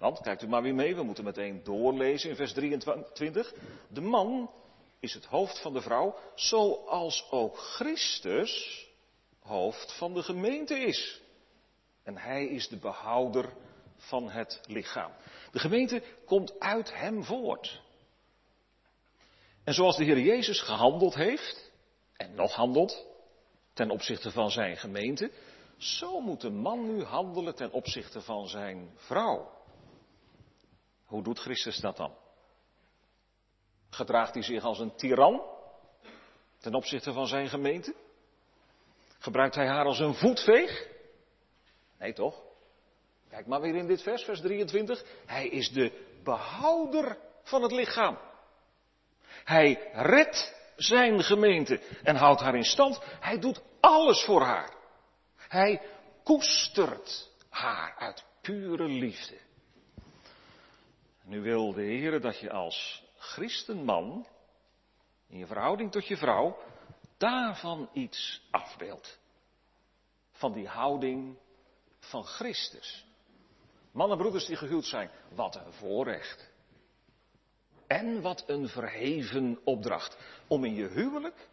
Want, 0.00 0.20
kijkt 0.20 0.42
u 0.42 0.48
maar 0.48 0.62
weer 0.62 0.74
mee, 0.74 0.94
we 0.94 1.02
moeten 1.02 1.24
meteen 1.24 1.62
doorlezen 1.64 2.30
in 2.30 2.36
vers 2.36 2.52
23. 2.52 3.54
De 3.88 4.00
man 4.00 4.50
is 5.00 5.14
het 5.14 5.24
hoofd 5.24 5.60
van 5.60 5.72
de 5.72 5.80
vrouw, 5.80 6.16
zoals 6.34 7.26
ook 7.30 7.58
Christus 7.58 8.86
hoofd 9.42 9.92
van 9.96 10.14
de 10.14 10.22
gemeente 10.22 10.78
is. 10.78 11.20
En 12.02 12.16
hij 12.16 12.46
is 12.46 12.68
de 12.68 12.76
behouder 12.76 13.52
van 13.96 14.30
het 14.30 14.60
lichaam. 14.66 15.12
De 15.52 15.58
gemeente 15.58 16.02
komt 16.24 16.60
uit 16.60 16.94
hem 16.94 17.24
voort. 17.24 17.82
En 19.64 19.74
zoals 19.74 19.96
de 19.96 20.04
Heer 20.04 20.20
Jezus 20.20 20.60
gehandeld 20.60 21.14
heeft, 21.14 21.70
en 22.16 22.34
nog 22.34 22.52
handelt, 22.52 23.06
ten 23.72 23.90
opzichte 23.90 24.30
van 24.30 24.50
zijn 24.50 24.76
gemeente, 24.76 25.30
zo 25.76 26.20
moet 26.20 26.40
de 26.40 26.50
man 26.50 26.94
nu 26.94 27.02
handelen 27.02 27.54
ten 27.54 27.72
opzichte 27.72 28.20
van 28.20 28.48
zijn 28.48 28.90
vrouw. 28.96 29.58
Hoe 31.10 31.22
doet 31.22 31.38
Christus 31.38 31.76
dat 31.76 31.96
dan? 31.96 32.16
Gedraagt 33.90 34.34
hij 34.34 34.42
zich 34.42 34.64
als 34.64 34.78
een 34.78 34.96
tiran 34.96 35.42
ten 36.58 36.74
opzichte 36.74 37.12
van 37.12 37.26
zijn 37.26 37.48
gemeente? 37.48 37.94
Gebruikt 39.18 39.54
hij 39.54 39.66
haar 39.66 39.84
als 39.84 39.98
een 39.98 40.14
voetveeg? 40.14 40.88
Nee 41.98 42.12
toch? 42.12 42.42
Kijk 43.28 43.46
maar 43.46 43.60
weer 43.60 43.74
in 43.74 43.86
dit 43.86 44.02
vers, 44.02 44.22
vers 44.24 44.40
23. 44.40 45.04
Hij 45.26 45.48
is 45.48 45.70
de 45.70 46.06
behouder 46.24 47.18
van 47.42 47.62
het 47.62 47.72
lichaam. 47.72 48.18
Hij 49.44 49.90
redt 49.92 50.54
zijn 50.76 51.22
gemeente 51.22 51.80
en 52.02 52.16
houdt 52.16 52.40
haar 52.40 52.54
in 52.54 52.64
stand. 52.64 53.00
Hij 53.20 53.38
doet 53.38 53.62
alles 53.80 54.24
voor 54.24 54.42
haar. 54.42 54.74
Hij 55.36 55.82
koestert 56.24 57.30
haar 57.48 57.94
uit 57.98 58.24
pure 58.40 58.88
liefde. 58.88 59.38
Nu 61.30 61.40
wil 61.40 61.72
de 61.72 61.82
Heer 61.82 62.20
dat 62.20 62.38
je 62.38 62.50
als 62.50 63.04
christenman, 63.16 64.26
in 65.28 65.38
je 65.38 65.46
verhouding 65.46 65.92
tot 65.92 66.06
je 66.06 66.16
vrouw, 66.16 66.58
daarvan 67.16 67.90
iets 67.92 68.42
afbeeldt. 68.50 69.18
Van 70.32 70.52
die 70.52 70.68
houding 70.68 71.38
van 71.98 72.24
Christus. 72.24 73.06
Mannen 73.90 74.18
broeders 74.18 74.46
die 74.46 74.56
gehuwd 74.56 74.84
zijn, 74.84 75.10
wat 75.34 75.56
een 75.56 75.72
voorrecht. 75.72 76.50
En 77.86 78.22
wat 78.22 78.44
een 78.46 78.68
verheven 78.68 79.60
opdracht. 79.64 80.18
Om 80.46 80.64
in 80.64 80.74
je 80.74 80.88
huwelijk 80.88 81.48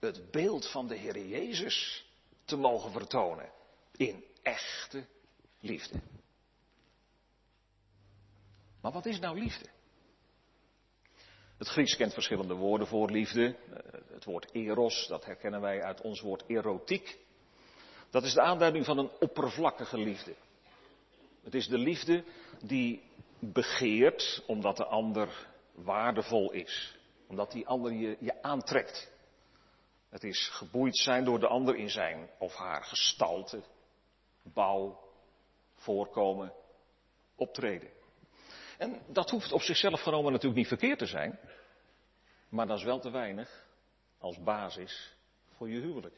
het 0.00 0.30
beeld 0.30 0.70
van 0.70 0.86
de 0.86 0.96
Heer 0.96 1.26
Jezus 1.26 2.06
te 2.44 2.56
mogen 2.56 2.92
vertonen. 2.92 3.52
In 3.96 4.24
echte 4.42 5.06
liefde. 5.60 6.00
Maar 8.80 8.92
wat 8.92 9.06
is 9.06 9.18
nou 9.18 9.38
liefde? 9.38 9.66
Het 11.58 11.68
Grieks 11.68 11.96
kent 11.96 12.12
verschillende 12.12 12.54
woorden 12.54 12.86
voor 12.86 13.10
liefde. 13.10 13.56
Eh, 13.56 14.00
het 14.12 14.24
woord 14.24 14.50
eros, 14.52 15.06
dat 15.06 15.24
herkennen 15.24 15.60
wij 15.60 15.82
uit 15.82 16.00
ons 16.00 16.20
woord 16.20 16.44
erotiek. 16.46 17.18
Dat 18.10 18.24
is 18.24 18.34
de 18.34 18.40
aanduiding 18.40 18.84
van 18.84 18.98
een 18.98 19.10
oppervlakkige 19.20 19.98
liefde. 19.98 20.34
Het 21.42 21.54
is 21.54 21.66
de 21.66 21.78
liefde 21.78 22.24
die 22.62 23.02
begeert 23.38 24.42
omdat 24.46 24.76
de 24.76 24.86
ander 24.86 25.48
waardevol 25.74 26.52
is. 26.52 26.98
Omdat 27.26 27.52
die 27.52 27.66
ander 27.66 27.92
je, 27.92 28.16
je 28.20 28.42
aantrekt. 28.42 29.12
Het 30.08 30.24
is 30.24 30.48
geboeid 30.48 30.96
zijn 30.96 31.24
door 31.24 31.40
de 31.40 31.46
ander 31.46 31.76
in 31.76 31.90
zijn 31.90 32.30
of 32.38 32.54
haar 32.54 32.84
gestalte, 32.84 33.62
bouw, 34.42 35.00
voorkomen, 35.74 36.52
optreden. 37.36 37.90
En 38.80 39.00
dat 39.06 39.30
hoeft 39.30 39.52
op 39.52 39.62
zichzelf 39.62 40.00
genomen 40.00 40.32
natuurlijk 40.32 40.58
niet 40.58 40.68
verkeerd 40.68 40.98
te 40.98 41.06
zijn. 41.06 41.38
Maar 42.48 42.66
dat 42.66 42.78
is 42.78 42.84
wel 42.84 43.00
te 43.00 43.10
weinig 43.10 43.66
als 44.18 44.42
basis 44.42 45.16
voor 45.56 45.68
je 45.70 45.80
huwelijk. 45.80 46.14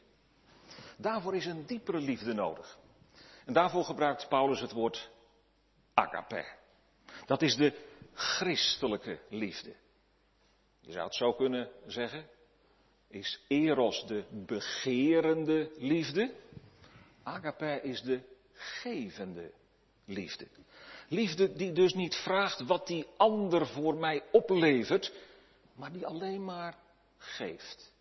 Daarvoor 0.97 1.35
is 1.35 1.45
een 1.45 1.65
diepere 1.65 1.99
liefde 1.99 2.33
nodig. 2.33 2.77
En 3.45 3.53
daarvoor 3.53 3.83
gebruikt 3.83 4.27
Paulus 4.29 4.59
het 4.59 4.71
woord 4.71 5.09
agape. 5.93 6.45
Dat 7.25 7.41
is 7.41 7.55
de 7.55 7.73
christelijke 8.13 9.19
liefde. 9.29 9.75
Je 10.79 10.91
zou 10.91 11.05
het 11.05 11.15
zo 11.15 11.33
kunnen 11.33 11.69
zeggen. 11.85 12.29
Is 13.07 13.43
eros 13.47 14.05
de 14.07 14.25
begerende 14.31 15.71
liefde? 15.77 16.35
Agape 17.23 17.81
is 17.81 18.01
de 18.01 18.21
gevende 18.53 19.51
liefde. 20.05 20.47
Liefde 21.07 21.53
die 21.53 21.71
dus 21.71 21.93
niet 21.93 22.15
vraagt 22.15 22.65
wat 22.65 22.87
die 22.87 23.07
ander 23.17 23.67
voor 23.67 23.95
mij 23.95 24.23
oplevert, 24.31 25.13
maar 25.75 25.91
die 25.91 26.07
alleen 26.07 26.43
maar 26.45 26.77
geeft. 27.17 27.93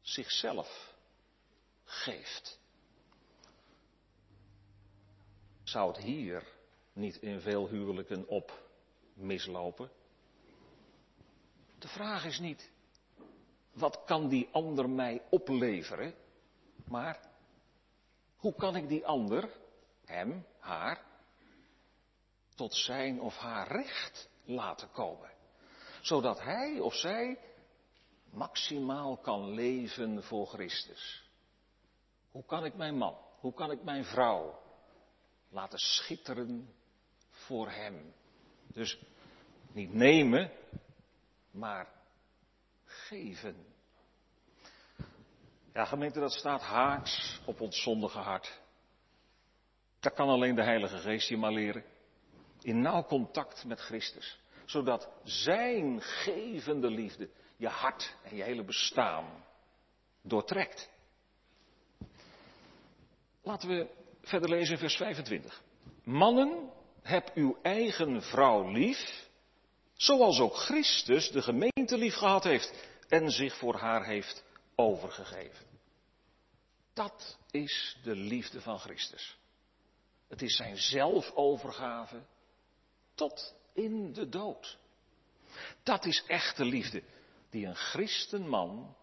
Zichzelf 0.00 0.94
geeft. 1.84 2.58
Zou 5.62 5.92
het 5.92 5.98
hier 6.00 6.42
niet 6.92 7.16
in 7.16 7.40
veel 7.40 7.68
huwelijken 7.68 8.28
op 8.28 8.62
mislopen? 9.14 9.90
De 11.78 11.88
vraag 11.88 12.24
is 12.24 12.38
niet, 12.38 12.70
wat 13.72 14.00
kan 14.04 14.28
die 14.28 14.48
ander 14.52 14.90
mij 14.90 15.22
opleveren? 15.30 16.14
Maar, 16.84 17.20
hoe 18.36 18.54
kan 18.54 18.76
ik 18.76 18.88
die 18.88 19.06
ander, 19.06 19.50
hem, 20.04 20.46
haar, 20.58 21.04
tot 22.56 22.74
zijn 22.74 23.20
of 23.20 23.36
haar 23.36 23.68
recht 23.68 24.28
laten 24.44 24.90
komen? 24.90 25.30
Zodat 26.00 26.42
hij 26.42 26.80
of 26.80 26.94
zij 26.94 27.38
maximaal 28.30 29.16
kan 29.16 29.50
leven 29.50 30.22
voor 30.22 30.46
Christus. 30.46 31.30
Hoe 32.30 32.44
kan 32.44 32.64
ik 32.64 32.74
mijn 32.74 32.96
man, 32.96 33.16
hoe 33.40 33.54
kan 33.54 33.70
ik 33.70 33.82
mijn 33.82 34.04
vrouw 34.04 34.58
laten 35.48 35.78
schitteren 35.78 36.74
voor 37.30 37.70
Hem? 37.70 38.14
Dus 38.66 38.98
niet 39.72 39.92
nemen, 39.92 40.50
maar 41.50 41.88
geven. 42.84 43.66
Ja, 45.72 45.84
gemeente, 45.84 46.20
dat 46.20 46.32
staat 46.32 46.62
haaks 46.62 47.40
op 47.44 47.60
ons 47.60 47.82
zondige 47.82 48.18
hart. 48.18 48.60
Dat 50.00 50.14
kan 50.14 50.28
alleen 50.28 50.54
de 50.54 50.62
Heilige 50.62 50.98
Geest 50.98 51.28
je 51.28 51.36
maar 51.36 51.52
leren. 51.52 51.84
In 52.66 52.80
nauw 52.80 53.04
contact 53.04 53.64
met 53.64 53.80
Christus. 53.80 54.38
Zodat 54.64 55.08
Zijn 55.24 56.00
gevende 56.00 56.90
liefde 56.90 57.28
je 57.56 57.68
hart 57.68 58.16
en 58.22 58.36
je 58.36 58.42
hele 58.42 58.64
bestaan 58.64 59.44
doortrekt. 60.22 60.90
Laten 63.42 63.68
we 63.68 63.88
verder 64.22 64.48
lezen 64.48 64.72
in 64.72 64.78
vers 64.78 64.96
25. 64.96 65.62
Mannen, 66.04 66.70
heb 67.02 67.30
uw 67.34 67.58
eigen 67.62 68.22
vrouw 68.22 68.70
lief, 68.70 69.28
zoals 69.94 70.40
ook 70.40 70.56
Christus 70.56 71.30
de 71.30 71.42
gemeente 71.42 71.98
lief 71.98 72.14
gehad 72.14 72.44
heeft 72.44 72.88
en 73.08 73.30
zich 73.30 73.56
voor 73.56 73.74
haar 73.74 74.04
heeft 74.04 74.44
overgegeven. 74.74 75.66
Dat 76.92 77.38
is 77.50 77.98
de 78.02 78.14
liefde 78.16 78.60
van 78.60 78.78
Christus. 78.78 79.38
Het 80.28 80.42
is 80.42 80.56
zijn 80.56 80.76
zelfovergave 80.76 82.22
tot 83.16 83.54
in 83.72 84.12
de 84.12 84.28
dood. 84.28 84.78
Dat 85.82 86.04
is 86.04 86.24
echte 86.26 86.64
liefde 86.64 87.02
die 87.50 87.66
een 87.66 87.76
christenman 87.76 88.96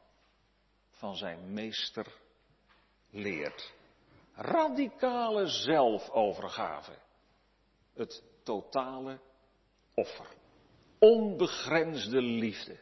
van 0.91 1.15
zijn 1.15 1.53
meester 1.53 2.07
leert. 3.09 3.73
Radicale 4.33 5.47
zelfovergave. 5.47 6.97
Het 7.93 8.23
totale 8.43 9.19
offer. 9.93 10.27
Onbegrensde 10.99 12.21
liefde. 12.21 12.79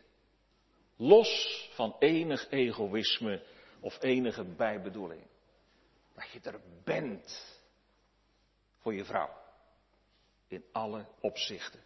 Los 0.96 1.70
van 1.74 1.96
enig 2.00 2.50
egoïsme 2.50 3.44
of 3.80 4.02
enige 4.02 4.44
bijbedoeling. 4.44 5.28
Dat 6.14 6.30
je 6.30 6.40
er 6.40 6.62
bent 6.84 7.60
voor 8.78 8.94
je 8.94 9.06
vrouw. 9.06 9.41
In 10.52 10.64
alle 10.72 11.06
opzichten. 11.20 11.80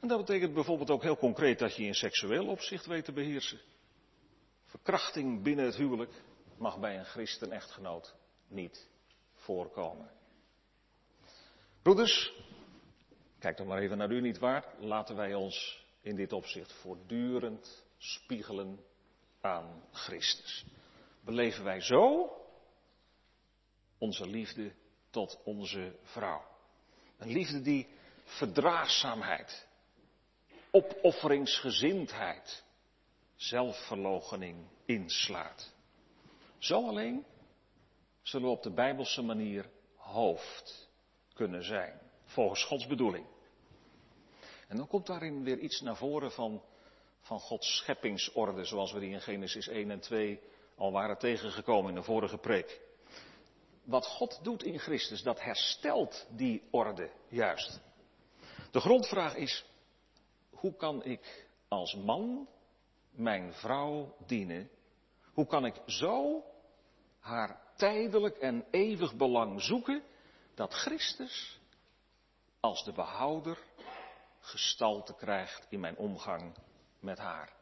En 0.00 0.08
dat 0.08 0.18
betekent 0.18 0.54
bijvoorbeeld 0.54 0.90
ook 0.90 1.02
heel 1.02 1.16
concreet 1.16 1.58
dat 1.58 1.76
je 1.76 1.84
in 1.84 1.94
seksueel 1.94 2.46
opzicht 2.46 2.86
weet 2.86 3.04
te 3.04 3.12
beheersen. 3.12 3.60
Verkrachting 4.64 5.42
binnen 5.42 5.64
het 5.64 5.76
huwelijk 5.76 6.12
mag 6.56 6.78
bij 6.78 6.98
een 6.98 7.04
christen-echtgenoot 7.04 8.14
niet 8.48 8.88
voorkomen. 9.34 10.10
Broeders, 11.82 12.32
kijk 13.38 13.56
dan 13.56 13.66
maar 13.66 13.78
even 13.78 13.98
naar 13.98 14.10
u 14.10 14.20
niet 14.20 14.38
waar. 14.38 14.74
Laten 14.78 15.16
wij 15.16 15.34
ons 15.34 15.84
in 16.00 16.16
dit 16.16 16.32
opzicht 16.32 16.72
voortdurend 16.72 17.84
spiegelen 17.98 18.80
aan 19.40 19.84
Christus. 19.90 20.64
Beleven 21.24 21.64
wij 21.64 21.80
zo 21.80 22.30
onze 23.98 24.26
liefde 24.26 24.72
tot 25.10 25.40
onze 25.44 25.96
vrouw. 26.02 26.51
Een 27.22 27.32
liefde 27.32 27.60
die 27.60 27.88
verdraagzaamheid, 28.24 29.66
opofferingsgezindheid, 30.70 32.64
zelfverloochening 33.36 34.66
inslaat. 34.84 35.74
Zo 36.58 36.86
alleen 36.86 37.24
zullen 38.22 38.46
we 38.46 38.52
op 38.52 38.62
de 38.62 38.72
Bijbelse 38.72 39.22
manier 39.22 39.70
hoofd 39.96 40.90
kunnen 41.34 41.64
zijn, 41.64 42.00
volgens 42.24 42.64
Gods 42.64 42.86
bedoeling. 42.86 43.26
En 44.68 44.76
dan 44.76 44.86
komt 44.86 45.06
daarin 45.06 45.44
weer 45.44 45.58
iets 45.58 45.80
naar 45.80 45.96
voren 45.96 46.32
van, 46.32 46.62
van 47.20 47.40
Gods 47.40 47.76
scheppingsorde, 47.76 48.64
zoals 48.64 48.92
we 48.92 49.00
die 49.00 49.10
in 49.10 49.20
Genesis 49.20 49.68
1 49.68 49.90
en 49.90 50.00
2 50.00 50.40
al 50.76 50.92
waren 50.92 51.18
tegengekomen 51.18 51.88
in 51.88 51.96
de 51.96 52.02
vorige 52.02 52.38
preek. 52.38 52.80
Wat 53.84 54.06
God 54.06 54.38
doet 54.42 54.62
in 54.62 54.78
Christus, 54.78 55.22
dat 55.22 55.40
herstelt 55.40 56.26
die 56.30 56.68
orde 56.70 57.10
juist. 57.28 57.80
De 58.70 58.80
grondvraag 58.80 59.34
is, 59.34 59.64
hoe 60.50 60.76
kan 60.76 61.04
ik 61.04 61.48
als 61.68 61.94
man 61.94 62.48
mijn 63.10 63.52
vrouw 63.52 64.16
dienen? 64.26 64.70
Hoe 65.32 65.46
kan 65.46 65.64
ik 65.64 65.74
zo 65.86 66.44
haar 67.18 67.60
tijdelijk 67.76 68.36
en 68.36 68.64
eeuwig 68.70 69.14
belang 69.14 69.62
zoeken 69.62 70.02
dat 70.54 70.74
Christus 70.74 71.60
als 72.60 72.84
de 72.84 72.92
behouder 72.92 73.58
gestalte 74.40 75.14
krijgt 75.14 75.66
in 75.68 75.80
mijn 75.80 75.96
omgang 75.96 76.56
met 77.00 77.18
haar? 77.18 77.52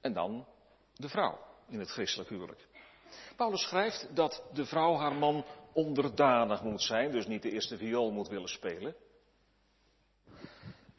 En 0.00 0.12
dan 0.12 0.46
de 0.94 1.08
vrouw 1.08 1.38
in 1.68 1.78
het 1.78 1.90
christelijk 1.90 2.30
huwelijk. 2.30 2.67
Paulus 3.36 3.62
schrijft 3.62 4.08
dat 4.14 4.42
de 4.52 4.64
vrouw 4.64 4.96
haar 4.96 5.14
man 5.14 5.44
onderdanig 5.72 6.62
moet 6.62 6.82
zijn, 6.82 7.10
dus 7.10 7.26
niet 7.26 7.42
de 7.42 7.50
eerste 7.50 7.76
viool 7.76 8.10
moet 8.10 8.28
willen 8.28 8.48
spelen. 8.48 8.94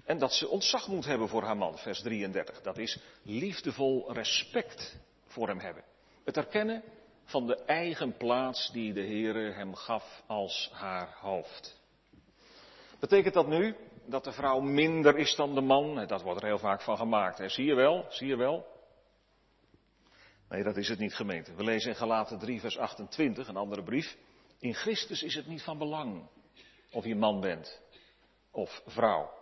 En 0.06 0.18
dat 0.18 0.34
ze 0.34 0.48
ontzag 0.48 0.88
moet 0.88 1.06
hebben 1.06 1.28
voor 1.28 1.44
haar 1.44 1.58
man, 1.58 1.78
vers 1.78 2.02
33. 2.02 2.62
Dat 2.62 2.78
is 2.78 3.00
liefdevol 3.22 4.14
respect 4.14 5.00
voor 5.28 5.48
hem 5.48 5.60
hebben. 5.60 5.84
Het 6.24 6.38
erkennen 6.38 6.84
van 7.24 7.48
de 7.48 7.56
eigen 7.56 8.18
plaats 8.18 8.72
die 8.72 8.94
de 8.94 9.02
Heere 9.02 9.52
hem 9.52 9.76
gaf 9.76 10.24
als 10.28 10.70
haar 10.74 11.18
hoofd. 11.20 11.80
Betekent 13.00 13.34
dat 13.34 13.48
nu 13.48 13.76
dat 14.06 14.24
de 14.24 14.32
vrouw 14.32 14.60
minder 14.60 15.18
is 15.18 15.36
dan 15.36 15.56
de 15.56 15.62
man? 15.62 16.06
Dat 16.08 16.22
wordt 16.22 16.42
er 16.42 16.48
heel 16.48 16.58
vaak 16.58 16.82
van 16.82 16.98
gemaakt. 16.98 17.52
Zie 17.52 17.66
je 17.66 17.76
wel? 17.76 18.06
Zie 18.10 18.28
je 18.28 18.36
wel? 18.36 18.66
Nee, 20.50 20.64
dat 20.64 20.78
is 20.78 20.88
het 20.88 21.00
niet 21.00 21.16
gemeente. 21.16 21.56
We 21.56 21.64
lezen 21.64 21.90
in 21.90 21.96
Galaten 21.96 22.40
3, 22.40 22.60
vers 22.60 22.78
28, 22.78 23.48
een 23.48 23.58
andere 23.58 23.84
brief. 23.84 24.18
In 24.60 24.74
Christus 24.74 25.24
is 25.24 25.36
het 25.36 25.48
niet 25.48 25.62
van 25.62 25.78
belang 25.78 26.30
of 26.92 27.06
je 27.06 27.16
man 27.16 27.40
bent 27.40 27.82
of 28.52 28.82
vrouw. 28.86 29.38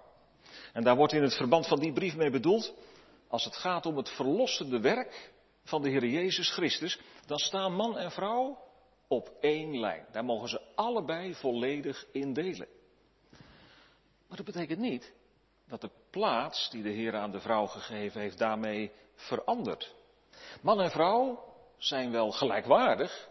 En 0.73 0.83
daar 0.83 0.95
wordt 0.95 1.13
in 1.13 1.21
het 1.21 1.35
verband 1.35 1.67
van 1.67 1.79
die 1.79 1.93
brief 1.93 2.15
mee 2.15 2.29
bedoeld, 2.29 2.73
als 3.27 3.43
het 3.45 3.55
gaat 3.55 3.85
om 3.85 3.97
het 3.97 4.09
verlossende 4.09 4.79
werk 4.79 5.31
van 5.63 5.81
de 5.81 5.89
Heer 5.89 6.05
Jezus 6.05 6.51
Christus, 6.51 6.99
dan 7.25 7.37
staan 7.37 7.75
man 7.75 7.97
en 7.97 8.11
vrouw 8.11 8.59
op 9.07 9.31
één 9.39 9.79
lijn. 9.79 10.05
Daar 10.11 10.25
mogen 10.25 10.49
ze 10.49 10.61
allebei 10.75 11.33
volledig 11.33 12.05
in 12.11 12.33
delen. 12.33 12.67
Maar 14.27 14.37
dat 14.37 14.45
betekent 14.45 14.79
niet 14.79 15.13
dat 15.67 15.81
de 15.81 15.89
plaats 16.09 16.69
die 16.69 16.83
de 16.83 16.89
Heer 16.89 17.15
aan 17.15 17.31
de 17.31 17.39
vrouw 17.39 17.65
gegeven 17.65 18.21
heeft 18.21 18.37
daarmee 18.37 18.91
verandert. 19.15 19.95
Man 20.61 20.81
en 20.81 20.91
vrouw 20.91 21.43
zijn 21.77 22.11
wel 22.11 22.31
gelijkwaardig, 22.31 23.29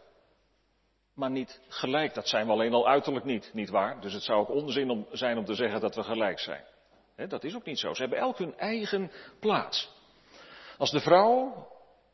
maar 1.14 1.31
niet 1.31 1.61
gelijk. 1.69 2.14
Dat 2.14 2.29
zijn 2.29 2.47
we 2.47 2.53
alleen 2.53 2.73
al 2.73 2.88
uiterlijk 2.88 3.25
niet, 3.25 3.51
niet 3.53 3.71
waar? 3.71 4.01
Dus 4.01 4.12
het 4.12 4.23
zou 4.23 4.40
ook 4.40 4.51
onzin 4.51 4.90
om, 4.90 5.07
zijn 5.11 5.38
om 5.38 5.45
te 5.45 5.55
zeggen 5.55 5.81
dat 5.81 5.95
we 5.95 6.03
gelijk 6.03 6.38
zijn. 6.38 6.64
dat 7.29 7.45
is 7.45 7.55
ook 7.55 7.64
niet 7.64 7.79
zo. 7.79 7.95
Ze 7.95 8.01
hebben 8.01 8.19
elk 8.19 8.38
hun 8.38 8.59
eigen 8.59 9.11
plaats. 9.40 9.95
Als 10.79 10.90
de 10.90 11.01
vrouw 11.01 11.69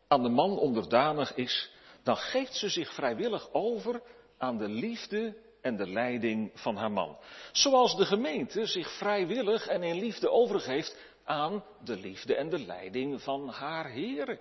aan 0.09 0.23
de 0.23 0.29
man 0.29 0.59
onderdanig 0.59 1.35
is, 1.35 1.71
dan 2.03 2.17
geeft 2.17 2.55
ze 2.55 2.69
zich 2.69 2.95
vrijwillig 2.95 3.53
over 3.53 4.03
aan 4.39 4.59
de 4.59 4.69
liefde 4.69 5.37
en 5.61 5.77
de 5.77 5.87
leiding 5.87 6.51
van 6.55 6.77
haar 6.77 6.91
man. 6.91 7.19
Zoals 7.53 7.97
de 7.97 8.05
gemeente 8.05 8.67
zich 8.67 8.97
vrijwillig 8.97 9.67
en 9.67 9.83
in 9.83 9.99
liefde 9.99 10.31
overgeeft 10.31 10.97
aan 11.25 11.65
de 11.85 11.97
liefde 11.97 12.35
en 12.37 12.49
de 12.49 12.59
leiding 12.59 13.23
van 13.23 13.49
haar 13.49 13.91
heren. 13.91 14.39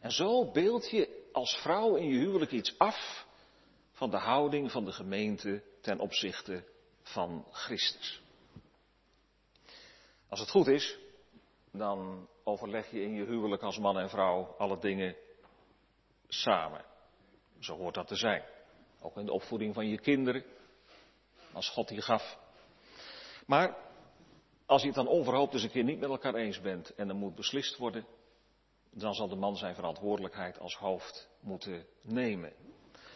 En 0.00 0.10
zo 0.10 0.50
beeld 0.50 0.90
je 0.90 1.28
als 1.32 1.56
vrouw 1.56 1.94
in 1.94 2.08
je 2.08 2.18
huwelijk 2.18 2.50
iets 2.50 2.78
af 2.78 3.26
van 3.92 4.10
de 4.10 4.16
houding 4.16 4.70
van 4.70 4.84
de 4.84 4.92
gemeente 4.92 5.62
ten 5.80 5.98
opzichte 5.98 6.64
van 7.02 7.46
Christus. 7.50 8.22
Als 10.28 10.40
het 10.40 10.50
goed 10.50 10.66
is, 10.66 10.98
dan 11.72 12.28
overleg 12.44 12.90
je 12.90 13.02
in 13.02 13.14
je 13.14 13.24
huwelijk 13.24 13.62
als 13.62 13.78
man 13.78 13.98
en 13.98 14.08
vrouw 14.08 14.54
alle 14.58 14.78
dingen 14.78 15.16
samen. 16.28 16.84
Zo 17.58 17.76
hoort 17.76 17.94
dat 17.94 18.06
te 18.08 18.16
zijn. 18.16 18.42
Ook 19.00 19.16
in 19.16 19.26
de 19.26 19.32
opvoeding 19.32 19.74
van 19.74 19.88
je 19.88 20.00
kinderen, 20.00 20.44
als 21.52 21.68
God 21.68 21.88
die 21.88 22.02
gaf. 22.02 22.38
Maar 23.46 23.76
als 24.66 24.80
je 24.80 24.86
het 24.86 24.96
dan 24.96 25.06
onverhoopt 25.06 25.54
eens 25.54 25.62
een 25.62 25.70
keer 25.70 25.84
niet 25.84 26.00
met 26.00 26.10
elkaar 26.10 26.34
eens 26.34 26.60
bent 26.60 26.94
en 26.94 27.08
er 27.08 27.14
moet 27.14 27.34
beslist 27.34 27.76
worden, 27.76 28.06
dan 28.90 29.14
zal 29.14 29.28
de 29.28 29.36
man 29.36 29.56
zijn 29.56 29.74
verantwoordelijkheid 29.74 30.58
als 30.58 30.76
hoofd 30.76 31.28
moeten 31.40 31.86
nemen. 32.02 32.52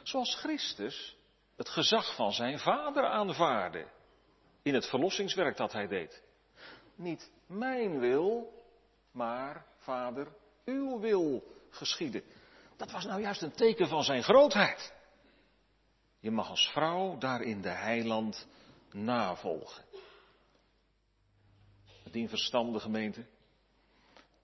Zoals 0.02 0.34
Christus 0.34 1.16
het 1.56 1.68
gezag 1.68 2.14
van 2.14 2.32
zijn 2.32 2.58
vader 2.58 3.06
aanvaarde 3.06 3.86
in 4.62 4.74
het 4.74 4.86
verlossingswerk 4.86 5.56
dat 5.56 5.72
hij 5.72 5.86
deed. 5.86 6.22
Niet 6.94 7.30
mijn 7.46 7.98
wil, 7.98 8.62
maar 9.10 9.66
vader, 9.76 10.28
uw 10.64 11.00
wil 11.00 11.44
geschieden. 11.70 12.22
Dat 12.76 12.90
was 12.90 13.04
nou 13.04 13.20
juist 13.20 13.42
een 13.42 13.52
teken 13.52 13.88
van 13.88 14.04
zijn 14.04 14.22
grootheid. 14.22 14.92
Je 16.18 16.30
mag 16.30 16.48
als 16.48 16.70
vrouw 16.72 17.18
daarin 17.18 17.60
de 17.60 17.68
heiland 17.68 18.46
navolgen. 18.92 19.84
Het 22.02 22.30
verstande 22.30 22.80
gemeente, 22.80 23.26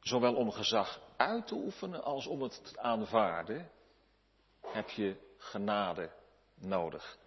zowel 0.00 0.34
om 0.34 0.50
gezag 0.50 1.00
uit 1.16 1.46
te 1.46 1.54
oefenen 1.54 2.02
als 2.02 2.26
om 2.26 2.42
het 2.42 2.64
te 2.64 2.80
aanvaarden, 2.80 3.70
heb 4.60 4.88
je 4.88 5.16
genade 5.36 6.10
nodig. 6.54 7.18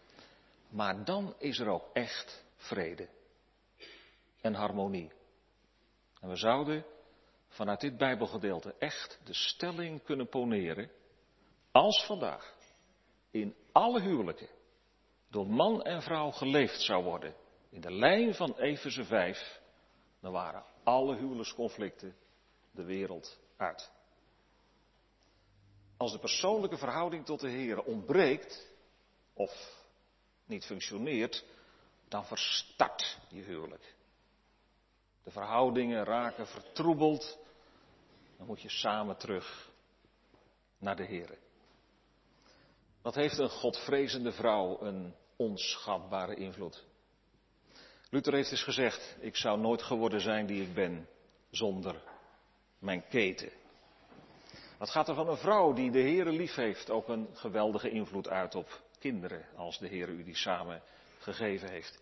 Maar 0.70 1.04
dan 1.06 1.36
is 1.38 1.60
er 1.60 1.68
ook 1.68 1.90
echt 1.94 2.46
vrede 2.56 3.10
en 4.42 4.54
harmonie. 4.54 5.12
En 6.20 6.30
we 6.30 6.36
zouden 6.36 6.86
vanuit 7.48 7.80
dit 7.80 7.98
Bijbelgedeelte 7.98 8.76
echt 8.80 9.20
de 9.24 9.34
stelling 9.34 10.04
kunnen 10.04 10.30
poneren, 10.30 10.92
als 11.72 12.06
vandaag 12.06 12.56
in 13.32 13.56
alle 13.72 14.02
huwelijken 14.02 14.50
door 15.30 15.48
man 15.48 15.82
en 15.84 16.02
vrouw 16.02 16.32
geleefd 16.32 16.82
zou 16.82 17.04
worden, 17.04 17.36
in 17.70 17.82
de 17.82 17.92
lijn 17.92 18.34
van 18.34 18.58
Efeze 18.58 19.04
5, 19.04 19.62
dan 20.22 20.32
waren 20.32 20.64
alle 20.84 21.16
huwelijksconflicten 21.16 22.16
de 22.74 22.84
wereld 22.84 23.40
uit. 23.58 23.92
Als 25.98 26.12
de 26.12 26.20
persoonlijke 26.20 26.78
verhouding 26.78 27.26
tot 27.26 27.40
de 27.40 27.50
Heer 27.50 27.84
ontbreekt 27.84 28.68
of 29.34 29.82
niet 30.46 30.66
functioneert, 30.66 31.46
dan 32.08 32.26
verstart 32.26 33.20
je 33.30 33.42
huwelijk. 33.42 33.96
De 35.24 35.32
verhoudingen 35.32 36.04
raken 36.04 36.48
vertroebeld, 36.48 37.38
dan 38.38 38.48
moet 38.48 38.62
je 38.62 38.70
samen 38.70 39.18
terug 39.18 39.70
naar 40.78 40.96
de 40.96 41.06
Heer. 41.06 41.38
Wat 43.02 43.16
heeft 43.16 43.38
een 43.38 43.50
godvrezende 43.50 44.32
vrouw 44.32 44.82
een 44.82 45.16
onschatbare 45.36 46.36
invloed? 46.36 46.86
Luther 48.10 48.34
heeft 48.34 48.52
eens 48.52 48.64
gezegd, 48.64 49.18
ik 49.20 49.36
zou 49.36 49.60
nooit 49.60 49.82
geworden 49.82 50.22
zijn 50.22 50.46
die 50.46 50.62
ik 50.62 50.74
ben 50.74 51.10
zonder 51.50 52.13
mijn 52.84 53.08
keten. 53.08 53.52
Wat 54.78 54.90
gaat 54.90 55.08
er 55.08 55.16
van 55.16 55.30
een 55.30 55.38
vrouw 55.38 55.74
die 55.74 55.92
de 55.92 56.02
Heere 56.02 56.32
lief 56.32 56.56
heeft 56.56 56.90
ook 56.90 57.08
een 57.08 57.28
geweldige 57.34 57.90
invloed 57.90 58.30
uit 58.30 58.56
op 58.56 58.82
kinderen, 59.00 59.46
als 59.56 59.78
de 59.78 59.88
Heer 59.88 60.10
u 60.10 60.24
die 60.24 60.36
samen 60.36 60.82
gegeven 61.20 61.70
heeft. 61.70 62.02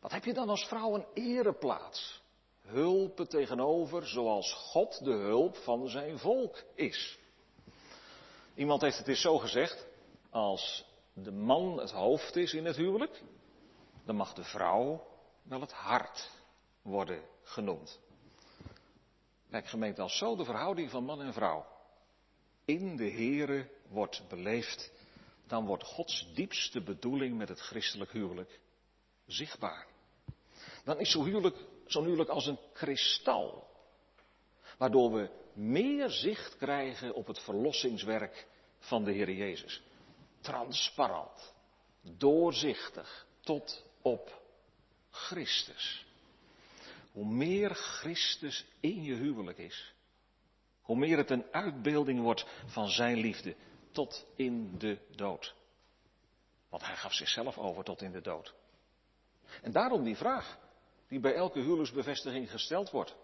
Wat 0.00 0.12
heb 0.12 0.24
je 0.24 0.32
dan 0.32 0.48
als 0.48 0.66
vrouw 0.66 0.94
een 0.94 1.06
ereplaats? 1.14 2.22
Hulpen 2.60 3.28
tegenover 3.28 4.06
zoals 4.06 4.52
God 4.52 5.04
de 5.04 5.12
hulp 5.12 5.56
van 5.56 5.88
zijn 5.88 6.18
volk 6.18 6.62
is. 6.74 7.18
Iemand 8.54 8.80
heeft 8.80 8.98
het 8.98 9.08
eens 9.08 9.20
zo 9.20 9.38
gezegd, 9.38 9.86
als 10.30 10.84
de 11.12 11.32
man 11.32 11.78
het 11.78 11.90
hoofd 11.90 12.36
is 12.36 12.52
in 12.52 12.64
het 12.64 12.76
huwelijk, 12.76 13.22
dan 14.04 14.16
mag 14.16 14.34
de 14.34 14.44
vrouw 14.44 15.06
wel 15.42 15.60
het 15.60 15.72
hart 15.72 16.30
worden 16.82 17.22
genoemd. 17.42 18.00
Kijk 19.50 19.66
gemeente, 19.66 20.02
als 20.02 20.18
zo 20.18 20.36
de 20.36 20.44
verhouding 20.44 20.90
van 20.90 21.04
man 21.04 21.20
en 21.20 21.32
vrouw 21.32 21.66
in 22.68 22.96
de 22.96 23.10
Here 23.10 23.70
wordt 23.88 24.22
beleefd, 24.28 24.92
dan 25.46 25.66
wordt 25.66 25.84
Gods 25.84 26.32
diepste 26.34 26.82
bedoeling 26.82 27.36
met 27.36 27.48
het 27.48 27.60
christelijk 27.60 28.12
huwelijk 28.12 28.60
zichtbaar. 29.26 29.86
Dan 30.84 30.98
is 30.98 31.10
zo'n 31.10 31.24
huwelijk, 31.24 31.56
zo'n 31.86 32.04
huwelijk 32.04 32.30
als 32.30 32.46
een 32.46 32.58
kristal, 32.72 33.66
waardoor 34.78 35.12
we 35.12 35.30
meer 35.52 36.10
zicht 36.10 36.56
krijgen 36.56 37.14
op 37.14 37.26
het 37.26 37.38
verlossingswerk 37.38 38.46
van 38.78 39.04
de 39.04 39.12
Heer 39.12 39.30
Jezus. 39.30 39.82
Transparant, 40.40 41.54
doorzichtig, 42.00 43.26
tot 43.40 43.84
op 44.02 44.42
Christus. 45.10 46.06
Hoe 47.18 47.26
meer 47.26 47.74
Christus 47.74 48.66
in 48.80 49.02
je 49.02 49.14
huwelijk 49.14 49.58
is, 49.58 49.94
hoe 50.82 50.96
meer 50.96 51.16
het 51.16 51.30
een 51.30 51.44
uitbeelding 51.52 52.20
wordt 52.20 52.46
van 52.66 52.88
zijn 52.88 53.16
liefde 53.16 53.56
tot 53.90 54.26
in 54.36 54.78
de 54.78 54.98
dood. 55.16 55.54
Want 56.68 56.86
hij 56.86 56.96
gaf 56.96 57.12
zichzelf 57.12 57.58
over 57.58 57.84
tot 57.84 58.02
in 58.02 58.12
de 58.12 58.20
dood. 58.20 58.54
En 59.62 59.72
daarom 59.72 60.04
die 60.04 60.16
vraag 60.16 60.58
die 61.08 61.20
bij 61.20 61.34
elke 61.34 61.60
huwelijksbevestiging 61.60 62.50
gesteld 62.50 62.90
wordt. 62.90 63.16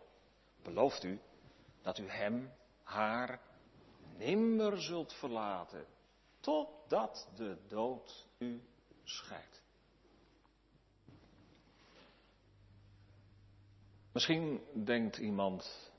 Belooft 0.63 1.05
u 1.05 1.21
dat 1.83 1.99
u 1.99 2.09
hem, 2.09 2.53
haar, 2.83 3.41
nimmer 4.17 4.83
zult 4.83 5.13
verlaten, 5.13 5.87
totdat 6.41 7.29
de 7.37 7.59
dood 7.69 8.27
u 8.39 8.63
scheidt? 9.05 9.64
Misschien 14.15 14.67
denkt 14.85 15.17
iemand, 15.17 15.91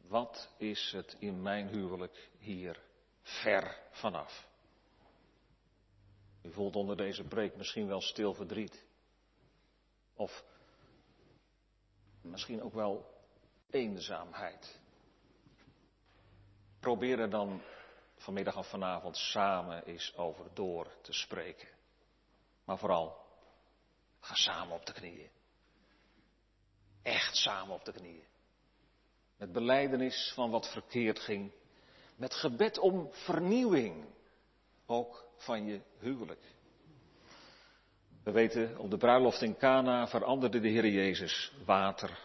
wat 0.00 0.54
is 0.56 0.92
het 0.92 1.16
in 1.18 1.42
mijn 1.42 1.68
huwelijk 1.68 2.30
hier 2.38 2.82
ver 3.22 3.80
vanaf? 3.90 4.48
U 6.42 6.52
voelt 6.52 6.76
onder 6.76 6.96
deze 6.96 7.24
preek 7.24 7.56
misschien 7.56 7.86
wel 7.86 8.00
stil 8.00 8.34
verdriet. 8.34 8.84
Of 10.14 10.44
Misschien 12.24 12.62
ook 12.62 12.72
wel 12.72 13.22
eenzaamheid. 13.70 14.80
Probeer 16.80 17.18
er 17.18 17.30
dan 17.30 17.62
vanmiddag 18.16 18.56
of 18.56 18.68
vanavond 18.68 19.16
samen 19.16 19.84
eens 19.84 20.16
over 20.16 20.54
door 20.54 21.00
te 21.02 21.12
spreken. 21.12 21.68
Maar 22.64 22.78
vooral, 22.78 23.26
ga 24.20 24.34
samen 24.34 24.76
op 24.76 24.86
de 24.86 24.92
knieën. 24.92 25.30
Echt 27.04 27.36
samen 27.36 27.74
op 27.74 27.84
de 27.84 27.92
knieën. 27.92 28.24
Met 29.36 29.52
beleidenis 29.52 30.32
van 30.34 30.50
wat 30.50 30.68
verkeerd 30.72 31.18
ging. 31.18 31.52
Met 32.16 32.34
gebed 32.34 32.78
om 32.78 33.08
vernieuwing. 33.12 34.04
Ook 34.86 35.24
van 35.36 35.66
je 35.66 35.80
huwelijk. 35.98 36.40
We 38.22 38.30
weten, 38.30 38.78
op 38.78 38.90
de 38.90 38.96
bruiloft 38.96 39.42
in 39.42 39.56
Cana 39.56 40.08
veranderde 40.08 40.60
de 40.60 40.68
Heer 40.68 40.86
Jezus 40.86 41.52
water 41.64 42.18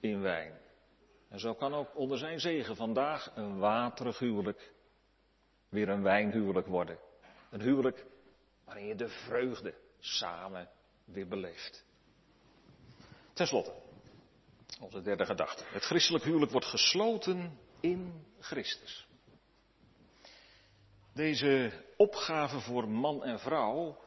in 0.00 0.20
wijn. 0.20 0.58
En 1.28 1.38
zo 1.40 1.54
kan 1.54 1.74
ook 1.74 1.96
onder 1.96 2.18
zijn 2.18 2.40
zegen 2.40 2.76
vandaag 2.76 3.32
een 3.34 3.58
waterig 3.58 4.18
huwelijk 4.18 4.72
weer 5.68 5.88
een 5.88 6.02
wijnhuwelijk 6.02 6.66
worden. 6.66 6.98
Een 7.50 7.60
huwelijk 7.60 8.06
waarin 8.64 8.86
je 8.86 8.94
de 8.94 9.08
vreugde 9.08 9.74
samen 9.98 10.68
weer 11.04 11.28
beleeft. 11.28 11.84
Ten 13.32 13.46
slotte, 13.46 13.72
onze 14.84 15.02
derde 15.02 15.24
gedachte. 15.24 15.64
Het 15.66 15.84
christelijk 15.84 16.24
huwelijk 16.24 16.50
wordt 16.50 16.66
gesloten 16.66 17.58
in 17.80 18.24
Christus. 18.40 19.06
Deze 21.14 21.72
opgave 21.96 22.60
voor 22.60 22.88
man 22.88 23.24
en 23.24 23.38
vrouw 23.38 23.98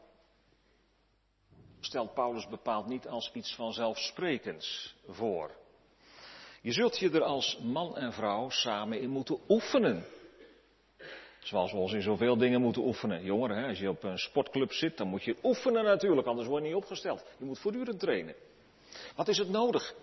stelt 1.80 2.14
Paulus 2.14 2.48
bepaald 2.48 2.86
niet 2.86 3.08
als 3.08 3.30
iets 3.34 3.54
vanzelfsprekends 3.54 4.94
voor. 5.08 5.50
Je 6.60 6.72
zult 6.72 6.98
je 6.98 7.10
er 7.10 7.22
als 7.22 7.58
man 7.62 7.96
en 7.96 8.12
vrouw 8.12 8.50
samen 8.50 9.00
in 9.00 9.10
moeten 9.10 9.38
oefenen. 9.48 10.04
Zoals 11.38 11.72
we 11.72 11.78
ons 11.78 11.92
in 11.92 12.02
zoveel 12.02 12.36
dingen 12.36 12.60
moeten 12.60 12.82
oefenen. 12.82 13.24
Jongeren, 13.24 13.56
hè, 13.56 13.68
als 13.68 13.78
je 13.78 13.88
op 13.88 14.02
een 14.02 14.18
sportclub 14.18 14.72
zit, 14.72 14.96
dan 14.96 15.08
moet 15.08 15.24
je 15.24 15.36
oefenen 15.42 15.84
natuurlijk, 15.84 16.26
anders 16.26 16.48
word 16.48 16.62
je 16.62 16.68
niet 16.68 16.76
opgesteld. 16.76 17.24
Je 17.38 17.44
moet 17.44 17.58
voortdurend 17.58 18.00
trainen. 18.00 18.34
Wat 19.16 19.28
is 19.28 19.38
het 19.38 19.48
nodig 19.48 19.94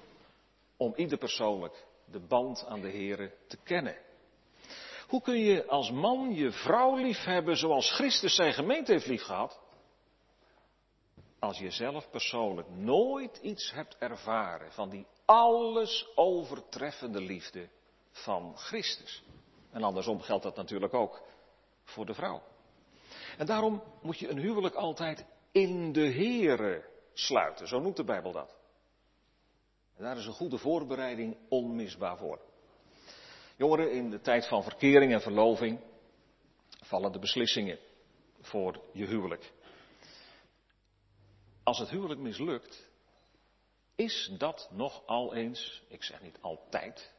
om 0.78 0.93
ieder 0.95 1.17
persoonlijk 1.17 1.86
de 2.05 2.19
band 2.19 2.65
aan 2.65 2.82
de 2.82 2.91
Here 2.91 3.34
te 3.47 3.57
kennen? 3.63 3.97
Hoe 5.07 5.21
kun 5.21 5.38
je 5.38 5.67
als 5.67 5.91
man 5.91 6.34
je 6.34 6.51
vrouw 6.51 6.95
liefhebben 6.95 7.57
zoals 7.57 7.91
Christus 7.91 8.36
zijn 8.36 8.53
gemeente 8.53 8.91
heeft 8.91 9.05
liefgehad? 9.05 9.59
Als 11.39 11.57
je 11.57 11.69
zelf 11.69 12.09
persoonlijk 12.09 12.69
nooit 12.69 13.38
iets 13.38 13.71
hebt 13.71 13.97
ervaren 13.97 14.71
van 14.71 14.89
die 14.89 15.07
alles 15.26 16.07
overtreffende 16.15 17.21
liefde 17.21 17.69
van 18.11 18.57
Christus. 18.57 19.23
En 19.71 19.84
andersom 19.84 20.21
geldt 20.21 20.43
dat 20.43 20.55
natuurlijk 20.55 20.93
ook 20.93 21.21
voor 21.84 22.05
de 22.05 22.13
vrouw. 22.13 22.41
En 23.38 23.45
daarom 23.45 23.84
moet 24.01 24.19
je 24.19 24.30
een 24.30 24.39
huwelijk 24.39 24.76
altijd 24.76 25.26
in 25.51 25.91
de 25.91 26.11
Here 26.13 26.86
sluiten. 27.13 27.67
Zo 27.67 27.80
noemt 27.80 27.95
de 27.95 28.03
Bijbel 28.03 28.32
dat. 28.32 28.54
En 29.95 30.03
daar 30.03 30.17
is 30.17 30.25
een 30.25 30.33
goede 30.33 30.57
voorbereiding 30.57 31.37
onmisbaar 31.49 32.17
voor. 32.17 32.41
Jongeren, 33.55 33.91
in 33.91 34.09
de 34.09 34.21
tijd 34.21 34.47
van 34.47 34.63
verkering 34.63 35.13
en 35.13 35.21
verloving 35.21 35.79
vallen 36.81 37.11
de 37.11 37.19
beslissingen 37.19 37.79
voor 38.41 38.81
je 38.93 39.05
huwelijk. 39.05 39.53
Als 41.63 41.79
het 41.79 41.89
huwelijk 41.89 42.19
mislukt, 42.19 42.89
is 43.95 44.31
dat 44.37 44.69
nog 44.71 45.05
al 45.05 45.35
eens, 45.35 45.83
ik 45.87 46.03
zeg 46.03 46.21
niet 46.21 46.37
altijd, 46.41 47.13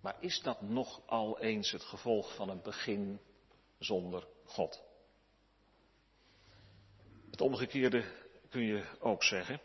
maar 0.00 0.16
is 0.20 0.40
dat 0.40 0.60
nog 0.60 1.00
al 1.06 1.38
eens 1.40 1.70
het 1.70 1.82
gevolg 1.82 2.34
van 2.34 2.48
een 2.48 2.62
begin 2.62 3.20
zonder 3.78 4.26
God? 4.44 4.82
Het 7.30 7.40
omgekeerde 7.40 8.04
kun 8.48 8.62
je 8.62 8.84
ook 8.98 9.24
zeggen. 9.24 9.60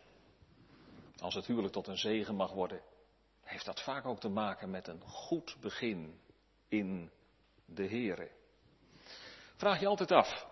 Als 1.20 1.36
het 1.36 1.46
huwelijk 1.46 1.74
tot 1.74 1.88
een 1.88 1.98
zegen 1.98 2.36
mag 2.36 2.52
worden, 2.52 2.82
heeft 3.42 3.66
dat 3.66 3.82
vaak 3.82 4.06
ook 4.06 4.20
te 4.20 4.30
maken 4.30 4.70
met 4.70 4.88
een 4.88 5.02
goed 5.02 5.58
begin 5.62 6.20
in 6.68 7.12
de 7.66 7.88
Here. 7.88 8.32
Vraag 9.56 9.80
je 9.80 9.88
altijd 9.88 10.12
af, 10.12 10.48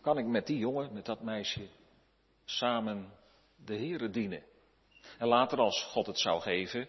kan 0.00 0.18
ik 0.18 0.26
met 0.26 0.46
die 0.46 0.58
jongen, 0.58 0.92
met 0.92 1.04
dat 1.04 1.22
meisje, 1.22 1.68
samen 2.44 3.12
de 3.56 3.76
Here 3.76 4.10
dienen? 4.10 4.42
En 5.18 5.26
later, 5.26 5.58
als 5.58 5.82
God 5.82 6.06
het 6.06 6.18
zou 6.18 6.40
geven, 6.40 6.88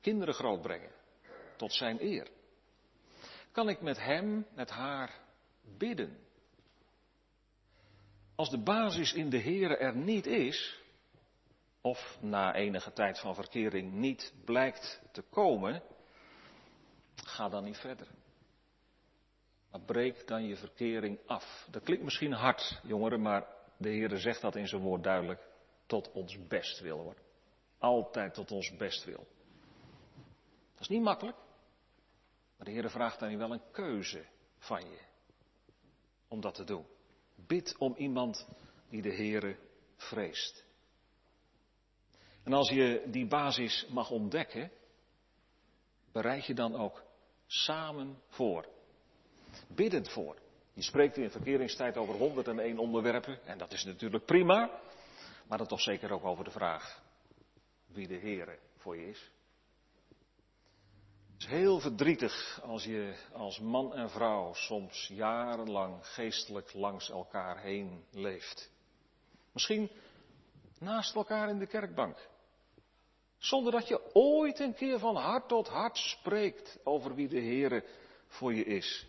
kinderen 0.00 0.34
grootbrengen 0.34 0.90
tot 1.56 1.72
zijn 1.72 2.02
eer? 2.02 2.28
Kan 3.52 3.68
ik 3.68 3.80
met 3.80 3.98
hem, 3.98 4.46
met 4.54 4.70
haar 4.70 5.20
bidden? 5.78 6.18
Als 8.34 8.50
de 8.50 8.62
basis 8.62 9.12
in 9.12 9.30
de 9.30 9.40
Here 9.40 9.76
er 9.76 9.96
niet 9.96 10.26
is, 10.26 10.79
of 11.80 12.18
na 12.20 12.54
enige 12.54 12.92
tijd 12.92 13.18
van 13.18 13.34
verkering 13.34 13.92
niet 13.92 14.34
blijkt 14.44 15.02
te 15.12 15.22
komen, 15.22 15.82
ga 17.14 17.48
dan 17.48 17.64
niet 17.64 17.78
verder. 17.78 18.08
Maar 19.70 19.80
breek 19.80 20.26
dan 20.26 20.44
je 20.46 20.56
verkering 20.56 21.18
af. 21.26 21.66
Dat 21.70 21.82
klinkt 21.82 22.04
misschien 22.04 22.32
hard, 22.32 22.80
jongeren, 22.82 23.22
maar 23.22 23.46
de 23.76 23.88
Heer 23.88 24.16
zegt 24.16 24.40
dat 24.40 24.56
in 24.56 24.68
zijn 24.68 24.82
woord 24.82 25.02
duidelijk. 25.02 25.48
Tot 25.86 26.12
ons 26.12 26.46
best 26.46 26.80
wil 26.80 26.98
hoor. 26.98 27.16
Altijd 27.78 28.34
tot 28.34 28.50
ons 28.50 28.76
best 28.76 29.04
wil. 29.04 29.26
Dat 30.72 30.80
is 30.80 30.88
niet 30.88 31.02
makkelijk. 31.02 31.36
Maar 32.56 32.66
de 32.66 32.70
Heer 32.72 32.90
vraagt 32.90 33.18
dan 33.20 33.38
wel 33.38 33.52
een 33.52 33.70
keuze 33.72 34.24
van 34.58 34.90
je. 34.90 34.98
Om 36.28 36.40
dat 36.40 36.54
te 36.54 36.64
doen. 36.64 36.86
Bid 37.34 37.76
om 37.78 37.94
iemand 37.96 38.48
die 38.88 39.02
de 39.02 39.12
Heer 39.12 39.58
vreest. 39.96 40.64
En 42.50 42.56
als 42.56 42.68
je 42.68 43.02
die 43.06 43.26
basis 43.26 43.86
mag 43.88 44.10
ontdekken, 44.10 44.70
bereid 46.12 46.46
je 46.46 46.54
dan 46.54 46.74
ook 46.74 47.04
samen 47.46 48.18
voor. 48.28 48.66
Biddend 49.68 50.08
voor. 50.08 50.36
Je 50.72 50.82
spreekt 50.82 51.16
in 51.16 51.30
verkeringstijd 51.30 51.96
over 51.96 52.14
101 52.14 52.78
onderwerpen 52.78 53.46
en 53.46 53.58
dat 53.58 53.72
is 53.72 53.84
natuurlijk 53.84 54.24
prima, 54.24 54.80
maar 55.48 55.58
dan 55.58 55.66
toch 55.66 55.80
zeker 55.80 56.12
ook 56.12 56.24
over 56.24 56.44
de 56.44 56.50
vraag 56.50 57.02
wie 57.86 58.06
de 58.06 58.16
Heer 58.16 58.58
voor 58.76 58.96
je 58.96 59.08
is. 59.08 59.30
Het 61.32 61.42
is 61.42 61.46
heel 61.46 61.80
verdrietig 61.80 62.60
als 62.62 62.84
je 62.84 63.14
als 63.32 63.60
man 63.60 63.94
en 63.94 64.10
vrouw 64.10 64.54
soms 64.54 65.08
jarenlang 65.12 66.06
geestelijk 66.06 66.72
langs 66.72 67.10
elkaar 67.10 67.60
heen 67.60 68.04
leeft. 68.10 68.70
Misschien 69.52 69.90
naast 70.78 71.14
elkaar 71.14 71.48
in 71.48 71.58
de 71.58 71.66
kerkbank. 71.66 72.28
Zonder 73.40 73.72
dat 73.72 73.88
je 73.88 74.14
ooit 74.14 74.58
een 74.58 74.74
keer 74.74 74.98
van 74.98 75.16
hart 75.16 75.48
tot 75.48 75.68
hart 75.68 75.96
spreekt 75.96 76.78
over 76.84 77.14
wie 77.14 77.28
de 77.28 77.40
Heere 77.40 77.84
voor 78.26 78.54
je 78.54 78.64
is. 78.64 79.06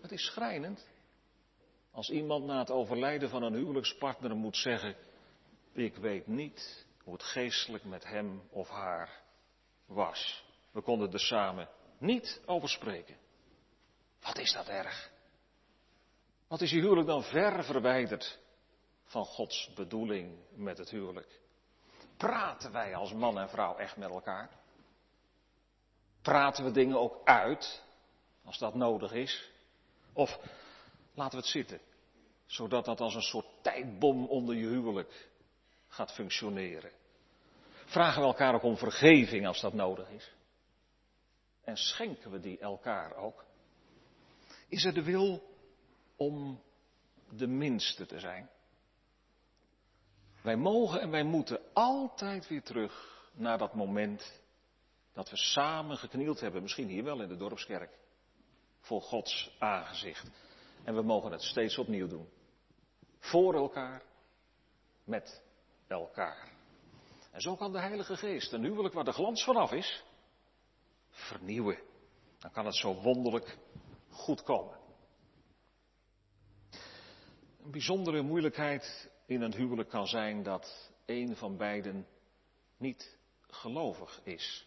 Het 0.00 0.12
is 0.12 0.24
schrijnend 0.24 0.86
als 1.90 2.10
iemand 2.10 2.44
na 2.44 2.58
het 2.58 2.70
overlijden 2.70 3.28
van 3.28 3.42
een 3.42 3.54
huwelijkspartner 3.54 4.36
moet 4.36 4.56
zeggen, 4.56 4.96
ik 5.72 5.96
weet 5.96 6.26
niet 6.26 6.86
hoe 7.02 7.12
het 7.12 7.22
geestelijk 7.22 7.84
met 7.84 8.04
hem 8.04 8.42
of 8.50 8.68
haar 8.68 9.22
was. 9.86 10.44
We 10.72 10.80
konden 10.80 11.12
er 11.12 11.20
samen 11.20 11.68
niet 11.98 12.40
over 12.46 12.68
spreken. 12.68 13.16
Wat 14.20 14.38
is 14.38 14.52
dat 14.52 14.68
erg? 14.68 15.10
Wat 16.48 16.60
is 16.60 16.70
je 16.70 16.80
huwelijk 16.80 17.06
dan 17.06 17.22
ver 17.22 17.64
verwijderd 17.64 18.38
van 19.04 19.24
Gods 19.24 19.70
bedoeling 19.74 20.38
met 20.54 20.78
het 20.78 20.90
huwelijk? 20.90 21.40
Praten 22.16 22.72
wij 22.72 22.94
als 22.94 23.12
man 23.12 23.38
en 23.38 23.48
vrouw 23.48 23.76
echt 23.76 23.96
met 23.96 24.10
elkaar? 24.10 24.50
Praten 26.22 26.64
we 26.64 26.70
dingen 26.70 26.98
ook 27.00 27.20
uit, 27.24 27.82
als 28.44 28.58
dat 28.58 28.74
nodig 28.74 29.12
is? 29.12 29.50
Of 30.12 30.38
laten 31.14 31.38
we 31.38 31.44
het 31.44 31.52
zitten, 31.52 31.80
zodat 32.46 32.84
dat 32.84 33.00
als 33.00 33.14
een 33.14 33.22
soort 33.22 33.46
tijdbom 33.62 34.26
onder 34.26 34.54
je 34.54 34.66
huwelijk 34.66 35.28
gaat 35.88 36.12
functioneren? 36.12 36.90
Vragen 37.84 38.20
we 38.20 38.26
elkaar 38.26 38.54
ook 38.54 38.62
om 38.62 38.76
vergeving 38.76 39.46
als 39.46 39.60
dat 39.60 39.72
nodig 39.72 40.08
is? 40.08 40.32
En 41.64 41.76
schenken 41.76 42.30
we 42.30 42.40
die 42.40 42.58
elkaar 42.58 43.16
ook? 43.16 43.44
Is 44.68 44.84
er 44.84 44.94
de 44.94 45.02
wil 45.02 45.56
om 46.16 46.62
de 47.30 47.46
minste 47.46 48.06
te 48.06 48.20
zijn? 48.20 48.50
Wij 50.46 50.56
mogen 50.56 51.00
en 51.00 51.10
wij 51.10 51.22
moeten 51.22 51.60
altijd 51.72 52.48
weer 52.48 52.62
terug 52.62 53.22
naar 53.32 53.58
dat 53.58 53.74
moment 53.74 54.40
dat 55.12 55.30
we 55.30 55.36
samen 55.36 55.96
geknield 55.96 56.40
hebben, 56.40 56.62
misschien 56.62 56.88
hier 56.88 57.04
wel 57.04 57.20
in 57.20 57.28
de 57.28 57.36
dorpskerk, 57.36 57.98
voor 58.80 59.02
Gods 59.02 59.56
aangezicht. 59.58 60.30
En 60.84 60.94
we 60.94 61.02
mogen 61.02 61.32
het 61.32 61.42
steeds 61.42 61.78
opnieuw 61.78 62.06
doen. 62.06 62.28
Voor 63.18 63.54
elkaar, 63.54 64.02
met 65.04 65.42
elkaar. 65.86 66.52
En 67.32 67.40
zo 67.40 67.56
kan 67.56 67.72
de 67.72 67.80
Heilige 67.80 68.16
Geest 68.16 68.52
een 68.52 68.64
huwelijk 68.64 68.94
waar 68.94 69.04
de 69.04 69.12
glans 69.12 69.44
vanaf 69.44 69.72
is, 69.72 70.04
vernieuwen. 71.10 71.78
Dan 72.38 72.50
kan 72.50 72.66
het 72.66 72.76
zo 72.76 72.94
wonderlijk 72.94 73.58
goed 74.10 74.42
komen. 74.42 74.78
Een 77.64 77.70
bijzondere 77.70 78.22
moeilijkheid 78.22 79.14
in 79.26 79.42
een 79.42 79.54
huwelijk 79.54 79.88
kan 79.88 80.06
zijn 80.06 80.42
dat 80.42 80.90
een 81.06 81.36
van 81.36 81.56
beiden 81.56 82.06
niet 82.76 83.18
gelovig 83.40 84.20
is. 84.24 84.66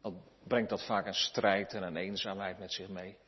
Dat 0.00 0.14
brengt 0.42 0.70
dat 0.70 0.86
vaak 0.86 1.06
een 1.06 1.14
strijd 1.14 1.74
en 1.74 1.82
een 1.82 1.96
eenzaamheid 1.96 2.58
met 2.58 2.72
zich 2.72 2.88
mee. 2.88 3.18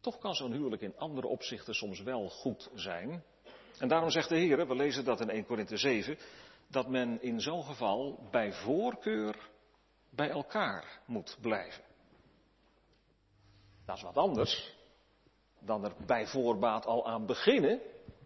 Toch 0.00 0.18
kan 0.18 0.34
zo'n 0.34 0.52
huwelijk 0.52 0.82
in 0.82 0.96
andere 0.96 1.26
opzichten 1.26 1.74
soms 1.74 2.00
wel 2.00 2.28
goed 2.28 2.70
zijn. 2.74 3.24
En 3.78 3.88
daarom 3.88 4.10
zegt 4.10 4.28
de 4.28 4.36
Heer, 4.36 4.66
we 4.66 4.74
lezen 4.74 5.04
dat 5.04 5.20
in 5.20 5.30
1 5.30 5.46
Korinthe 5.46 5.76
7, 5.76 6.18
dat 6.66 6.88
men 6.88 7.22
in 7.22 7.40
zo'n 7.40 7.64
geval 7.64 8.28
bij 8.30 8.52
voorkeur 8.52 9.50
bij 10.10 10.30
elkaar 10.30 11.00
moet 11.06 11.38
blijven. 11.40 11.84
Dat 13.84 13.96
is 13.96 14.02
wat 14.02 14.16
anders 14.16 14.74
dan 15.58 15.84
er 15.84 15.94
bij 16.06 16.26
voorbaat 16.26 16.86
al 16.86 17.06
aan 17.06 17.26
beginnen. 17.26 17.80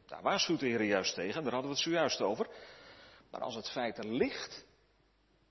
Daar 0.07 0.23
waarschuwt 0.23 0.61
de 0.61 0.67
Heer 0.67 0.83
juist 0.83 1.15
tegen, 1.15 1.43
daar 1.43 1.53
hadden 1.53 1.71
we 1.71 1.77
het 1.77 1.87
zojuist 1.87 2.21
over. 2.21 2.49
Maar 3.31 3.41
als 3.41 3.55
het 3.55 3.71
feit 3.71 3.99
er 3.99 4.07
ligt, 4.07 4.65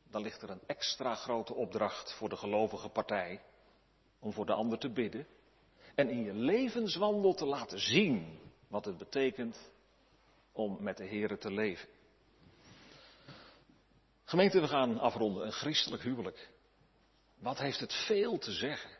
dan 0.10 0.22
ligt 0.22 0.42
er 0.42 0.50
een 0.50 0.64
extra 0.66 1.16
grote 1.16 1.54
opdracht 1.54 2.14
voor 2.14 2.30
de 2.30 2.38
gelovige 2.38 2.90
partij 2.90 3.42
om 4.20 4.34
voor 4.34 4.46
de 4.46 4.54
ander 4.54 4.80
te 4.80 4.90
bidden 4.90 5.28
en 5.96 6.10
in 6.10 6.24
je 6.24 6.34
levenswandel 6.34 7.34
te 7.34 7.46
laten 7.46 7.80
zien 7.80 8.40
wat 8.68 8.86
het 8.86 8.98
betekent 8.98 9.72
om 10.52 10.78
met 10.84 10.98
de 10.98 11.06
Heer 11.06 11.38
te 11.38 11.52
leven. 11.52 11.90
Gemeente, 14.24 14.60
we 14.60 14.68
gaan 14.68 15.00
afronden. 15.00 15.46
Een 15.46 15.52
christelijk 15.52 16.04
huwelijk. 16.04 16.50
Wat 17.40 17.58
heeft 17.58 17.80
het 17.80 17.94
veel 17.94 18.38
te 18.38 18.52
zeggen 18.52 18.92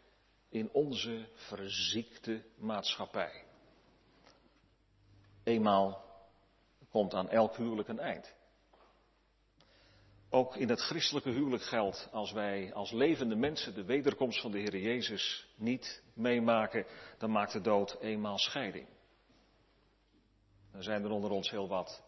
in 0.50 0.70
onze 0.72 1.28
verziekte 1.34 2.44
maatschappij? 2.58 3.45
Eenmaal 5.46 6.04
komt 6.90 7.14
aan 7.14 7.30
elk 7.30 7.56
huwelijk 7.56 7.88
een 7.88 8.00
eind. 8.00 8.36
Ook 10.30 10.56
in 10.56 10.70
het 10.70 10.82
christelijke 10.82 11.30
huwelijk 11.30 11.64
geldt, 11.64 12.10
als 12.12 12.32
wij 12.32 12.74
als 12.74 12.92
levende 12.92 13.36
mensen 13.36 13.74
de 13.74 13.84
wederkomst 13.84 14.42
van 14.42 14.52
de 14.52 14.58
Heer 14.58 14.78
Jezus 14.78 15.48
niet 15.56 16.04
meemaken, 16.14 16.86
dan 17.18 17.32
maakt 17.32 17.52
de 17.52 17.62
dood 17.62 17.98
eenmaal 18.00 18.38
scheiding. 18.38 18.88
Er 20.72 20.84
zijn 20.84 21.04
er 21.04 21.12
onder 21.12 21.32
ons 21.32 21.50
heel 21.50 21.68
wat 21.68 22.04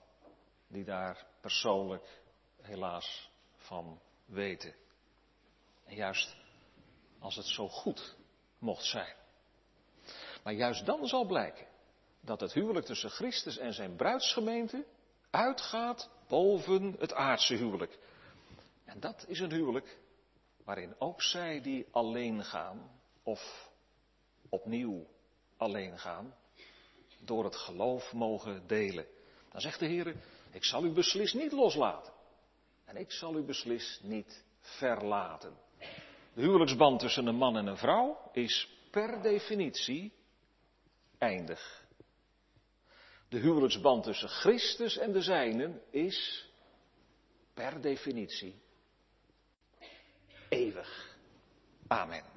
die 0.68 0.84
daar 0.84 1.26
persoonlijk 1.42 2.22
helaas 2.62 3.32
van 3.56 4.02
weten. 4.26 4.76
En 5.86 5.96
juist 5.96 6.36
als 7.20 7.36
het 7.36 7.46
zo 7.46 7.68
goed 7.68 8.16
mocht 8.60 8.84
zijn. 8.84 9.16
Maar 10.44 10.54
juist 10.54 10.86
dan 10.86 11.08
zal 11.08 11.26
blijken 11.26 11.67
dat 12.28 12.40
het 12.40 12.54
huwelijk 12.54 12.86
tussen 12.86 13.10
Christus 13.10 13.58
en 13.58 13.74
zijn 13.74 13.96
bruidsgemeente 13.96 14.86
uitgaat 15.30 16.10
boven 16.28 16.96
het 17.00 17.14
aardse 17.14 17.56
huwelijk. 17.56 18.00
En 18.86 19.00
dat 19.00 19.26
is 19.28 19.40
een 19.40 19.52
huwelijk 19.52 19.98
waarin 20.64 20.96
ook 21.00 21.22
zij 21.22 21.62
die 21.62 21.88
alleen 21.92 22.44
gaan, 22.44 22.92
of 23.24 23.72
opnieuw 24.50 25.08
alleen 25.58 26.00
gaan, 26.00 26.36
door 27.20 27.44
het 27.44 27.56
geloof 27.56 28.14
mogen 28.14 28.68
delen. 28.68 29.06
Dan 29.52 29.62
zegt 29.62 29.80
de 29.80 29.86
Heer, 29.86 30.16
ik 30.52 30.64
zal 30.64 30.84
u 30.84 30.92
beslist 30.92 31.34
niet 31.34 31.52
loslaten. 31.52 32.14
En 32.86 32.96
ik 32.96 33.12
zal 33.12 33.36
u 33.36 33.42
beslist 33.42 34.04
niet 34.04 34.44
verlaten. 34.60 35.58
De 36.34 36.42
huwelijksband 36.42 37.00
tussen 37.00 37.28
een 37.28 37.36
man 37.36 37.58
en 37.58 37.68
een 37.68 37.78
vrouw 37.78 38.30
is 38.32 38.70
per 38.92 39.22
definitie 39.22 40.14
eindig. 41.18 41.87
De 43.30 43.38
huwelijksband 43.38 44.04
tussen 44.04 44.30
Christus 44.30 44.98
en 44.98 45.12
de 45.12 45.22
zijnen 45.22 45.82
is 45.90 46.50
per 47.54 47.82
definitie 47.82 48.62
eeuwig. 50.50 51.16
Amen. 51.88 52.36